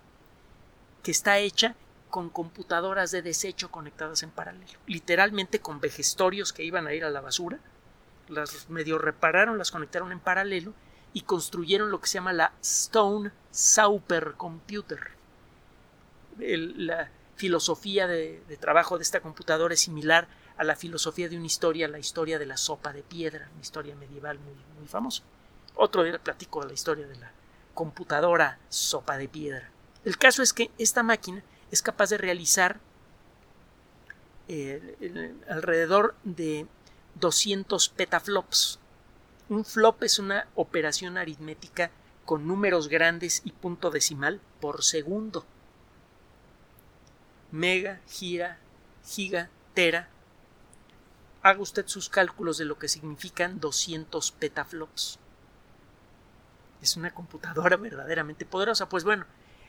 que 1.02 1.12
está 1.12 1.38
hecha 1.38 1.76
con 2.08 2.30
computadoras 2.30 3.10
de 3.10 3.22
desecho 3.22 3.70
conectadas 3.70 4.22
en 4.22 4.30
paralelo, 4.30 4.78
literalmente 4.86 5.60
con 5.60 5.80
vejestorios 5.80 6.52
que 6.52 6.64
iban 6.64 6.86
a 6.86 6.94
ir 6.94 7.04
a 7.04 7.10
la 7.10 7.20
basura, 7.20 7.58
las 8.28 8.68
medio 8.68 8.98
repararon, 8.98 9.58
las 9.58 9.70
conectaron 9.70 10.12
en 10.12 10.20
paralelo 10.20 10.74
y 11.12 11.22
construyeron 11.22 11.90
lo 11.90 12.00
que 12.00 12.08
se 12.08 12.14
llama 12.14 12.32
la 12.32 12.52
Stone 12.60 13.30
Sauper 13.50 14.34
Computer. 14.36 15.00
la 16.38 17.10
filosofía 17.36 18.06
de, 18.06 18.42
trabajo 18.60 18.98
de 18.98 19.02
esta 19.02 19.20
computadora 19.20 19.74
es 19.74 19.80
similar 19.80 20.28
a 20.56 20.64
la 20.64 20.76
filosofía 20.76 21.28
de 21.28 21.36
una 21.36 21.46
historia, 21.46 21.88
la 21.88 22.00
historia 22.00 22.38
de 22.38 22.46
la 22.46 22.56
sopa 22.56 22.92
de 22.92 23.02
piedra, 23.02 23.48
una 23.52 23.62
historia 23.62 23.94
medieval 23.94 24.38
muy, 24.40 24.54
muy 24.78 24.88
famosa. 24.88 25.22
Otro 25.76 26.02
día 26.02 26.18
platico 26.18 26.60
de 26.60 26.66
la 26.66 26.72
historia 26.72 27.06
de 27.06 27.16
la 27.16 27.30
computadora 27.74 28.58
sopa 28.68 29.16
de 29.16 29.28
piedra. 29.28 29.70
El 30.04 30.18
caso 30.18 30.42
es 30.42 30.52
que 30.52 30.70
esta 30.78 31.04
máquina 31.04 31.44
es 31.70 31.82
capaz 31.82 32.10
de 32.10 32.18
realizar 32.18 32.80
eh, 34.48 35.34
alrededor 35.48 36.14
de 36.24 36.66
200 37.16 37.88
petaflops. 37.90 38.78
Un 39.48 39.64
flop 39.64 40.02
es 40.02 40.18
una 40.18 40.46
operación 40.54 41.18
aritmética 41.18 41.90
con 42.24 42.46
números 42.46 42.88
grandes 42.88 43.42
y 43.44 43.52
punto 43.52 43.90
decimal 43.90 44.40
por 44.60 44.82
segundo. 44.82 45.44
Mega, 47.50 48.00
gira, 48.06 48.58
giga, 49.06 49.48
tera. 49.74 50.08
Haga 51.42 51.60
usted 51.60 51.86
sus 51.86 52.08
cálculos 52.08 52.58
de 52.58 52.66
lo 52.66 52.78
que 52.78 52.88
significan 52.88 53.60
200 53.60 54.32
petaflops. 54.32 55.18
Es 56.82 56.96
una 56.96 57.12
computadora 57.12 57.76
verdaderamente 57.78 58.44
poderosa. 58.44 58.88
Pues 58.88 59.04
bueno, 59.04 59.24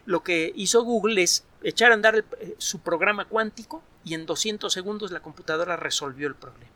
lo 0.10 0.24
que 0.24 0.52
hizo 0.56 0.84
Google 0.84 1.22
es 1.22 1.46
echar 1.62 1.92
a 1.92 1.94
andar 1.94 2.16
eh, 2.40 2.56
su 2.58 2.80
programa 2.80 3.26
cuántico 3.26 3.84
y 4.04 4.16
en 4.16 4.26
200 4.26 4.74
segundos 4.74 5.12
la 5.12 5.20
computadora 5.20 5.76
resolvió 5.78 6.28
el 6.28 6.34
problema. 6.34 6.72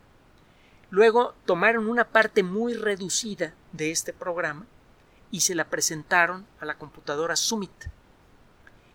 Luego 0.90 1.34
tomaron 1.44 1.88
una 1.88 2.04
parte 2.04 2.44
muy 2.44 2.74
reducida 2.74 3.52
de 3.72 3.90
este 3.90 4.12
programa 4.12 4.66
y 5.32 5.40
se 5.40 5.56
la 5.56 5.64
presentaron 5.64 6.46
a 6.60 6.64
la 6.64 6.78
computadora 6.78 7.34
Summit. 7.34 7.72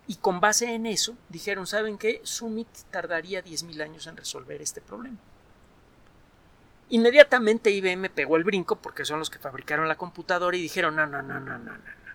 Y 0.08 0.16
con 0.16 0.40
base 0.40 0.74
en 0.74 0.86
eso 0.86 1.18
dijeron, 1.28 1.68
¿saben 1.68 1.98
qué? 1.98 2.22
Summit 2.24 2.70
tardaría 2.92 3.44
10.000 3.44 3.84
años 3.84 4.08
en 4.08 4.16
resolver 4.16 4.62
este 4.62 4.80
problema. 4.80 5.18
Inmediatamente 6.88 7.72
IBM 7.72 8.10
pegó 8.10 8.38
el 8.38 8.46
brinco 8.46 8.78
porque 8.78 9.04
son 9.04 9.20
los 9.20 9.30
que 9.30 9.38
fabricaron 9.38 9.90
la 9.90 9.98
computadora 9.98 10.56
y 10.56 10.62
dijeron, 10.62 10.96
no, 10.96 11.06
no, 11.06 11.22
no, 11.22 11.42
no, 11.42 11.58
no, 11.58 11.74
no. 11.74 12.09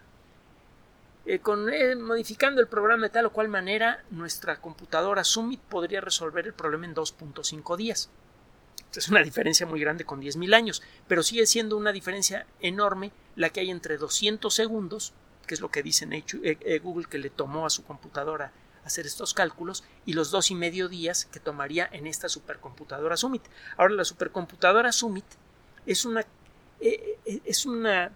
Eh, 1.26 1.40
eh, 1.72 1.96
modificando 1.96 2.60
el 2.60 2.68
programa 2.68 3.04
de 3.04 3.10
tal 3.10 3.26
o 3.26 3.32
cual 3.32 3.48
manera, 3.48 4.04
nuestra 4.10 4.60
computadora 4.60 5.24
Summit 5.24 5.60
podría 5.60 6.02
resolver 6.02 6.46
el 6.46 6.52
problema 6.52 6.84
en 6.84 6.94
2.5 6.94 7.76
días. 7.76 8.10
Es 8.94 9.08
una 9.08 9.22
diferencia 9.22 9.66
muy 9.66 9.80
grande 9.80 10.04
con 10.04 10.20
10.000 10.20 10.54
años, 10.54 10.82
pero 11.08 11.22
sigue 11.22 11.46
siendo 11.46 11.76
una 11.76 11.92
diferencia 11.92 12.46
enorme 12.60 13.10
la 13.36 13.48
que 13.48 13.60
hay 13.60 13.70
entre 13.70 13.96
200 13.96 14.54
segundos, 14.54 15.14
que 15.46 15.54
es 15.54 15.60
lo 15.60 15.70
que 15.70 15.82
dice 15.82 16.06
eh, 16.42 16.78
Google 16.78 17.06
que 17.08 17.18
le 17.18 17.30
tomó 17.30 17.66
a 17.66 17.70
su 17.70 17.84
computadora 17.84 18.52
hacer 18.84 19.06
estos 19.06 19.32
cálculos, 19.32 19.82
y 20.04 20.12
los 20.12 20.30
dos 20.30 20.50
y 20.50 20.54
medio 20.54 20.88
días 20.90 21.24
que 21.24 21.40
tomaría 21.40 21.88
en 21.90 22.06
esta 22.06 22.28
supercomputadora 22.28 23.16
Summit. 23.16 23.42
Ahora, 23.78 23.94
la 23.94 24.04
supercomputadora 24.04 24.92
Summit 24.92 25.24
es 25.86 26.04
una, 26.04 26.24
es 26.80 27.64
una 27.64 28.12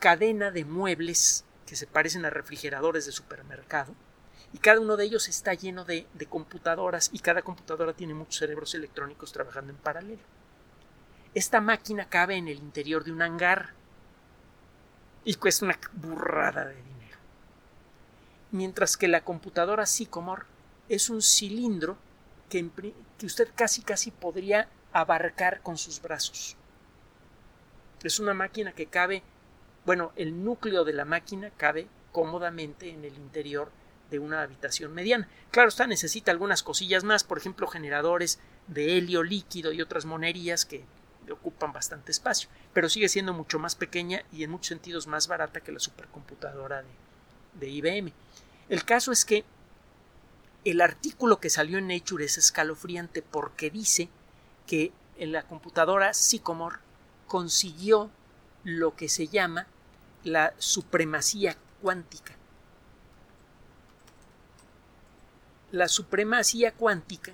cadena 0.00 0.50
de 0.50 0.64
muebles 0.64 1.45
que 1.66 1.76
se 1.76 1.86
parecen 1.86 2.24
a 2.24 2.30
refrigeradores 2.30 3.06
de 3.06 3.12
supermercado, 3.12 3.94
y 4.52 4.58
cada 4.58 4.80
uno 4.80 4.96
de 4.96 5.04
ellos 5.04 5.28
está 5.28 5.54
lleno 5.54 5.84
de, 5.84 6.06
computadoras 6.28 7.10
y 7.12 7.18
cada 7.18 7.42
computadora 7.42 7.92
tiene 7.92 8.14
muchos 8.14 8.38
cerebros 8.38 8.74
electrónicos 8.74 9.32
trabajando 9.32 9.72
en 9.72 9.78
paralelo. 9.78 10.22
Esta 11.34 11.60
máquina 11.60 12.08
cabe 12.08 12.36
en 12.36 12.48
el 12.48 12.58
interior 12.58 13.04
de 13.04 13.12
un 13.12 13.22
hangar 13.22 13.70
y 15.24 15.34
cuesta 15.34 15.66
una 15.66 15.78
burrada 15.92 16.64
de 16.66 16.76
dinero. 16.76 17.18
Mientras 18.52 18.96
que 18.96 19.08
la 19.08 19.22
computadora 19.22 19.84
Sycomore 19.84 20.44
es 20.88 21.10
un 21.10 21.20
cilindro 21.20 21.98
que, 22.48 22.66
que 23.18 23.26
usted 23.26 23.48
casi 23.54 23.82
casi 23.82 24.10
podría 24.10 24.68
abarcar 24.92 25.60
con 25.60 25.76
sus 25.76 26.00
brazos. 26.00 26.56
Es 28.02 28.20
una 28.20 28.32
máquina 28.34 28.72
que 28.72 28.86
cabe, 28.86 29.22
bueno, 29.86 30.12
el 30.16 30.44
núcleo 30.44 30.84
de 30.84 30.92
la 30.92 31.04
máquina 31.04 31.50
cabe 31.56 31.86
cómodamente 32.12 32.90
en 32.90 33.04
el 33.04 33.14
interior 33.14 33.70
de 34.10 34.18
una 34.18 34.42
habitación 34.42 34.92
mediana. 34.92 35.28
Claro, 35.50 35.68
esta 35.68 35.86
necesita 35.86 36.32
algunas 36.32 36.62
cosillas 36.62 37.04
más, 37.04 37.24
por 37.24 37.38
ejemplo, 37.38 37.66
generadores 37.68 38.40
de 38.66 38.98
helio 38.98 39.22
líquido 39.22 39.72
y 39.72 39.80
otras 39.80 40.04
monerías 40.04 40.64
que 40.64 40.84
ocupan 41.30 41.72
bastante 41.72 42.12
espacio, 42.12 42.48
pero 42.72 42.88
sigue 42.88 43.08
siendo 43.08 43.32
mucho 43.32 43.58
más 43.58 43.74
pequeña 43.74 44.22
y 44.32 44.44
en 44.44 44.50
muchos 44.50 44.68
sentidos 44.68 45.06
más 45.06 45.28
barata 45.28 45.60
que 45.60 45.72
la 45.72 45.80
supercomputadora 45.80 46.82
de, 46.82 46.88
de 47.60 47.68
IBM. 47.68 48.12
El 48.68 48.84
caso 48.84 49.12
es 49.12 49.24
que 49.24 49.44
el 50.64 50.80
artículo 50.80 51.38
que 51.38 51.50
salió 51.50 51.78
en 51.78 51.88
Nature 51.88 52.24
es 52.24 52.38
escalofriante 52.38 53.22
porque 53.22 53.70
dice 53.70 54.08
que 54.66 54.92
en 55.16 55.32
la 55.32 55.44
computadora 55.44 56.12
Sycomore 56.12 56.78
consiguió 57.26 58.10
lo 58.64 58.96
que 58.96 59.08
se 59.08 59.28
llama 59.28 59.66
la 60.26 60.54
supremacía 60.58 61.56
cuántica. 61.80 62.34
La 65.70 65.86
supremacía 65.86 66.72
cuántica 66.72 67.32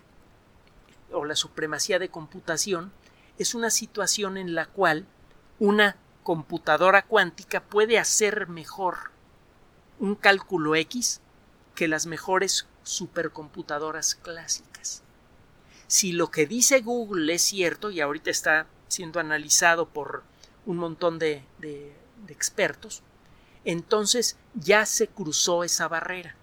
o 1.11 1.24
la 1.24 1.35
supremacía 1.35 1.98
de 1.98 2.11
computación 2.11 2.92
es 3.38 3.55
una 3.55 3.70
situación 3.70 4.37
en 4.37 4.55
la 4.55 4.66
cual 4.66 5.07
una 5.59 5.96
computadora 6.22 7.02
cuántica 7.02 7.62
puede 7.62 7.98
hacer 7.98 8.46
mejor 8.48 9.11
un 9.98 10.14
cálculo 10.14 10.74
X 10.76 11.22
que 11.74 11.88
las 11.88 12.05
mejores 12.05 12.66
supercomputadoras 12.83 14.16
clásicas. 14.16 15.02
Si 15.87 16.12
lo 16.12 16.31
que 16.31 16.46
dice 16.46 16.83
Google 16.83 17.33
es 17.33 17.42
cierto, 17.42 17.90
y 17.90 18.00
ahorita 18.00 18.31
está 18.31 18.66
siendo 18.88 19.18
analizado 19.18 19.88
por 19.88 20.24
un 20.66 20.76
montón 20.76 21.18
de, 21.18 21.42
de 21.59 22.02
expertos, 22.28 23.02
entonces 23.64 24.37
ya 24.54 24.87
se 24.87 25.08
cruzó 25.08 25.64
esa 25.64 25.88
barrera. 25.88 26.35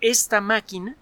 Esta 0.00 0.40
máquina, 0.40 0.96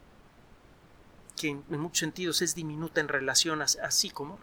que 1.36 1.48
en 1.48 1.80
muchos 1.80 2.00
sentidos 2.00 2.42
es 2.42 2.54
diminuta 2.54 3.00
en 3.00 3.08
relación 3.08 3.62
a, 3.62 3.66
como 4.12 4.38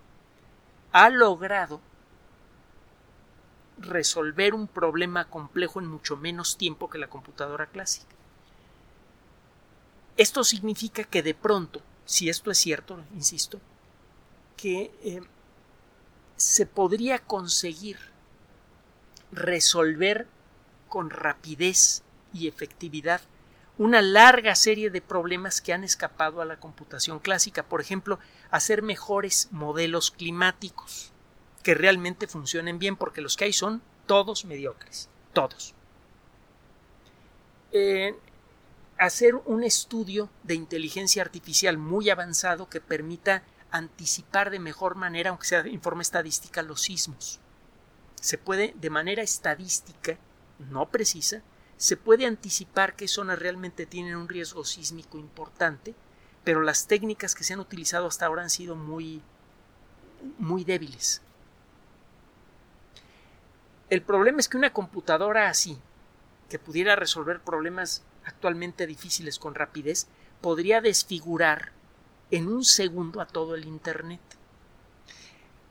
ha 0.91 1.10
logrado 1.10 1.79
resolver 3.77 4.53
un 4.53 4.67
problema 4.67 5.25
complejo 5.25 5.79
en 5.79 5.88
mucho 5.88 6.17
menos 6.17 6.57
tiempo 6.57 6.89
que 6.89 6.97
la 6.97 7.07
computadora 7.07 7.67
clásica. 7.67 8.15
Esto 10.17 10.43
significa 10.43 11.03
que 11.03 11.21
de 11.21 11.36
pronto, 11.36 11.81
si 12.05 12.29
esto 12.29 12.49
es 12.49 12.57
cierto, 12.57 12.99
insisto, 13.13 13.60
que 14.55 14.91
eh, 15.03 15.21
se 16.36 16.65
podría 16.65 17.19
conseguir 17.19 17.99
resolver 19.32 20.28
con 20.88 21.10
rapidez 21.10 22.04
y 22.34 22.48
efectividad 22.48 23.22
una 23.78 24.02
larga 24.02 24.56
serie 24.56 24.90
de 24.90 25.02
problemas 25.02 25.62
que 25.62 25.74
han 25.74 25.84
escapado 25.84 26.42
a 26.42 26.46
la 26.46 26.60
computación 26.60 27.20
clásica, 27.20 27.63
por 27.63 27.80
ejemplo, 27.80 28.20
hacer 28.50 28.82
mejores 28.82 29.50
modelos 29.52 30.10
climáticos 30.10 31.12
que 31.63 31.76
realmente 31.76 32.28
funcionen 32.28 32.80
bien, 32.80 32.96
porque 32.96 33.22
los 33.22 33.36
que 33.36 33.46
hay 33.46 33.54
son 33.54 33.82
todos 34.08 34.46
mediocres, 34.46 35.10
todos. 35.34 35.76
Eh, 37.72 38.16
hacer 38.98 39.36
un 39.36 39.63
estudio 39.63 40.30
de 40.44 40.56
inteligencia 40.56 41.22
artificial 41.22 41.78
muy 41.78 42.10
avanzado 42.10 42.70
que 42.70 42.82
permita 42.82 43.44
anticipar 43.70 44.50
de 44.50 44.60
mejor 44.60 44.96
manera, 44.96 45.30
aunque 45.30 45.48
sea 45.48 45.60
en 45.60 45.82
forma 45.82 46.02
estadística, 46.02 46.63
los 46.63 46.82
sismos. 46.82 47.40
Se 48.21 48.38
puede, 48.38 48.73
de 48.75 48.89
manera 48.89 49.23
estadística, 49.23 50.17
no 50.60 50.89
precisa, 50.89 51.41
se 51.77 51.97
puede 51.97 52.25
anticipar 52.25 52.95
qué 52.95 53.08
zonas 53.08 53.39
realmente 53.39 53.86
tienen 53.86 54.15
un 54.15 54.27
riesgo 54.27 54.65
sísmico 54.65 55.17
importante, 55.17 55.93
pero 56.43 56.62
las 56.62 56.88
técnicas 56.88 57.36
que 57.36 57.43
se 57.43 57.53
han 57.53 57.60
utilizado 57.60 58.08
hasta 58.08 58.25
ahora 58.25 58.41
han 58.41 58.49
sido 58.49 58.75
muy, 58.75 59.21
muy 60.39 60.63
débiles. 60.63 61.21
El 63.89 64.01
problema 64.01 64.39
es 64.39 64.49
que 64.49 64.58
una 64.58 64.73
computadora 64.73 65.49
así, 65.49 65.77
que 66.49 66.60
pudiera 66.60 66.95
resolver 66.95 67.41
problemas 67.41 68.03
actualmente 68.25 68.88
difíciles 68.88 69.39
con 69.39 69.56
rapidez, 69.56 70.08
podría 70.41 70.82
desfigurar 70.82 71.71
en 72.32 72.47
un 72.47 72.63
segundo 72.63 73.21
a 73.21 73.27
todo 73.27 73.56
el 73.56 73.65
Internet. 73.65 74.19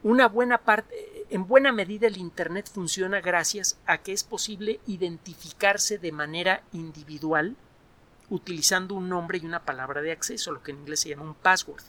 Una 0.07 0.29
buena 0.29 0.59
parte, 0.59 1.27
en 1.31 1.49
buena 1.49 1.73
medida 1.73 2.07
el 2.07 2.17
Internet 2.17 2.71
funciona 2.73 3.21
gracias 3.21 3.77
a 3.87 3.99
que 3.99 4.13
es 4.13 4.23
posible 4.23 4.79
identificarse 4.87 5.99
de 5.99 6.13
manera 6.13 6.63
individual 6.73 7.57
utilizando 8.31 8.95
un 8.95 9.09
nombre 9.09 9.39
y 9.39 9.45
una 9.45 9.65
palabra 9.65 10.03
de 10.03 10.13
acceso, 10.13 10.53
lo 10.53 10.63
que 10.63 10.71
en 10.71 10.79
inglés 10.79 11.01
se 11.01 11.09
llama 11.09 11.25
un 11.25 11.35
password. 11.35 11.83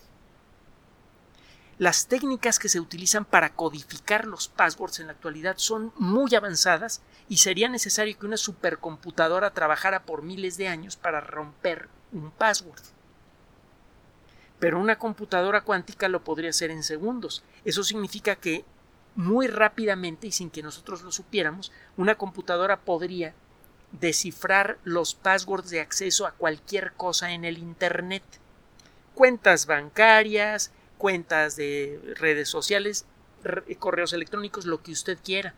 Las 1.77 2.07
técnicas 2.07 2.57
que 2.57 2.69
se 2.69 2.79
utilizan 2.79 3.23
para 3.23 3.53
codificar 3.53 4.25
los 4.25 4.47
passwords 4.47 4.99
en 4.99 5.05
la 5.05 5.13
actualidad 5.13 5.57
son 5.59 5.93
muy 5.99 6.33
avanzadas 6.33 7.03
y 7.29 7.37
sería 7.37 7.69
necesario 7.69 8.17
que 8.17 8.25
una 8.25 8.37
supercomputadora 8.37 9.53
trabajara 9.53 10.05
por 10.07 10.23
miles 10.23 10.57
de 10.57 10.69
años 10.69 10.95
para 10.95 11.21
romper 11.21 11.87
un 12.11 12.31
password. 12.31 12.96
Pero 14.59 14.79
una 14.79 14.97
computadora 14.97 15.61
cuántica 15.61 16.07
lo 16.07 16.23
podría 16.23 16.49
hacer 16.49 16.71
en 16.71 16.83
segundos. 16.83 17.43
Eso 17.63 17.83
significa 17.83 18.35
que 18.35 18.65
muy 19.15 19.47
rápidamente 19.47 20.27
y 20.27 20.31
sin 20.31 20.49
que 20.49 20.63
nosotros 20.63 21.01
lo 21.01 21.11
supiéramos, 21.11 21.71
una 21.97 22.15
computadora 22.15 22.77
podría 22.79 23.33
descifrar 23.91 24.77
los 24.83 25.15
passwords 25.15 25.69
de 25.69 25.81
acceso 25.81 26.25
a 26.27 26.31
cualquier 26.31 26.93
cosa 26.93 27.31
en 27.31 27.45
el 27.45 27.57
Internet. 27.57 28.23
Cuentas 29.15 29.65
bancarias, 29.65 30.71
cuentas 30.97 31.55
de 31.55 31.99
redes 32.17 32.49
sociales, 32.49 33.05
correos 33.79 34.13
electrónicos, 34.13 34.65
lo 34.65 34.83
que 34.83 34.91
usted 34.91 35.17
quiera. 35.23 35.53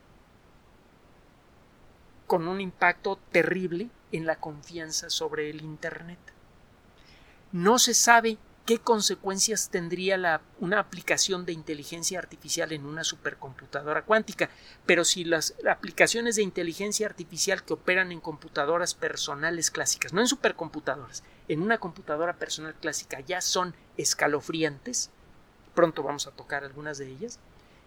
Con 2.27 2.47
un 2.47 2.61
impacto 2.61 3.19
terrible 3.31 3.89
en 4.11 4.25
la 4.25 4.39
confianza 4.39 5.09
sobre 5.09 5.49
el 5.49 5.61
Internet. 5.61 6.19
No 7.51 7.79
se 7.79 7.93
sabe 7.93 8.37
qué 8.69 8.77
consecuencias 8.77 9.71
tendría 9.71 10.41
una 10.59 10.79
aplicación 10.79 11.43
de 11.43 11.53
inteligencia 11.53 12.19
artificial 12.19 12.71
en 12.71 12.85
una 12.85 13.03
supercomputadora 13.03 14.03
cuántica. 14.03 14.51
Pero 14.85 15.03
si 15.03 15.23
las 15.23 15.55
aplicaciones 15.67 16.35
de 16.35 16.43
inteligencia 16.43 17.07
artificial 17.07 17.63
que 17.65 17.73
operan 17.73 18.11
en 18.11 18.19
computadoras 18.19 18.93
personales 18.93 19.71
clásicas, 19.71 20.13
no 20.13 20.21
en 20.21 20.27
supercomputadoras, 20.27 21.23
en 21.47 21.63
una 21.63 21.79
computadora 21.79 22.33
personal 22.33 22.75
clásica 22.75 23.21
ya 23.21 23.41
son 23.41 23.73
escalofriantes, 23.97 25.09
pronto 25.73 26.03
vamos 26.03 26.27
a 26.27 26.31
tocar 26.31 26.63
algunas 26.63 26.99
de 26.99 27.07
ellas, 27.07 27.39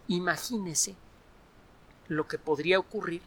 imagínese 0.09 0.97
lo 2.09 2.27
que 2.27 2.38
podría 2.38 2.81
ocurrir 2.81 3.23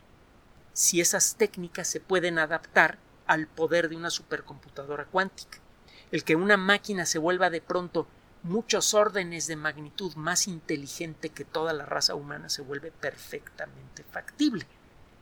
si 0.73 0.99
esas 0.99 1.37
técnicas 1.37 1.87
se 1.87 2.01
pueden 2.01 2.37
adaptar 2.37 2.97
al 3.27 3.47
poder 3.47 3.87
de 3.87 3.95
una 3.95 4.09
supercomputadora 4.09 5.05
cuántica 5.05 5.59
el 6.15 6.23
que 6.23 6.37
una 6.37 6.55
máquina 6.55 7.05
se 7.05 7.19
vuelva 7.19 7.49
de 7.49 7.59
pronto 7.59 8.07
muchos 8.43 8.93
órdenes 8.93 9.47
de 9.47 9.57
magnitud 9.57 10.15
más 10.15 10.47
inteligente 10.47 11.27
que 11.27 11.43
toda 11.43 11.73
la 11.73 11.85
raza 11.85 12.15
humana 12.15 12.47
se 12.47 12.61
vuelve 12.61 12.89
perfectamente 12.89 14.05
factible. 14.09 14.65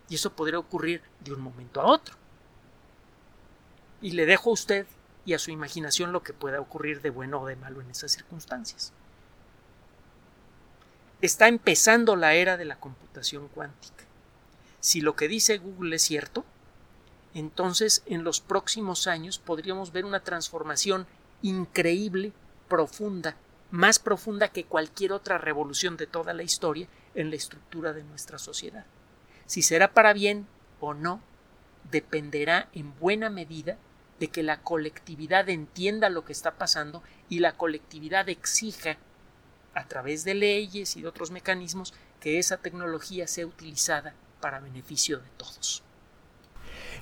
Y 0.07 0.15
eso 0.15 0.33
podría 0.33 0.59
ocurrir 0.59 1.01
de 1.21 1.33
un 1.33 1.41
momento 1.41 1.81
a 1.81 1.85
otro. 1.85 2.15
Y 4.03 4.11
le 4.11 4.27
dejo 4.27 4.51
a 4.51 4.53
usted 4.53 4.85
y 5.25 5.33
a 5.33 5.39
su 5.39 5.49
imaginación 5.49 6.11
lo 6.11 6.21
que 6.21 6.33
pueda 6.33 6.61
ocurrir 6.61 7.01
de 7.01 7.09
bueno 7.09 7.41
o 7.41 7.47
de 7.47 7.55
malo 7.55 7.81
en 7.81 7.89
esas 7.89 8.11
circunstancias. 8.11 8.93
Está 11.21 11.47
empezando 11.47 12.15
la 12.15 12.35
era 12.35 12.55
de 12.55 12.65
la 12.65 12.79
computación 12.79 13.47
cuántica. 13.47 14.03
Si 14.79 15.01
lo 15.01 15.15
que 15.15 15.27
dice 15.27 15.57
Google 15.57 15.95
es 15.95 16.03
cierto, 16.03 16.45
entonces 17.33 18.03
en 18.05 18.23
los 18.23 18.41
próximos 18.41 19.07
años 19.07 19.39
podríamos 19.39 19.91
ver 19.91 20.05
una 20.05 20.21
transformación 20.21 21.07
increíble, 21.41 22.31
profunda, 22.67 23.35
más 23.71 23.99
profunda 23.99 24.49
que 24.49 24.65
cualquier 24.65 25.13
otra 25.13 25.37
revolución 25.37 25.97
de 25.97 26.07
toda 26.07 26.33
la 26.33 26.43
historia 26.43 26.87
en 27.15 27.29
la 27.29 27.35
estructura 27.35 27.93
de 27.93 28.03
nuestra 28.03 28.37
sociedad. 28.37 28.85
Si 29.45 29.61
será 29.61 29.93
para 29.93 30.13
bien 30.13 30.47
o 30.79 30.93
no, 30.93 31.21
dependerá 31.91 32.69
en 32.73 32.97
buena 32.99 33.29
medida 33.29 33.77
de 34.19 34.27
que 34.29 34.43
la 34.43 34.61
colectividad 34.61 35.49
entienda 35.49 36.09
lo 36.09 36.23
que 36.23 36.33
está 36.33 36.51
pasando 36.51 37.03
y 37.29 37.39
la 37.39 37.53
colectividad 37.57 38.29
exija, 38.29 38.97
a 39.73 39.87
través 39.87 40.23
de 40.23 40.35
leyes 40.35 40.95
y 40.95 41.01
de 41.01 41.07
otros 41.07 41.31
mecanismos, 41.31 41.93
que 42.19 42.37
esa 42.37 42.57
tecnología 42.57 43.27
sea 43.27 43.47
utilizada 43.47 44.13
para 44.39 44.59
beneficio 44.59 45.17
de 45.17 45.29
todos. 45.35 45.83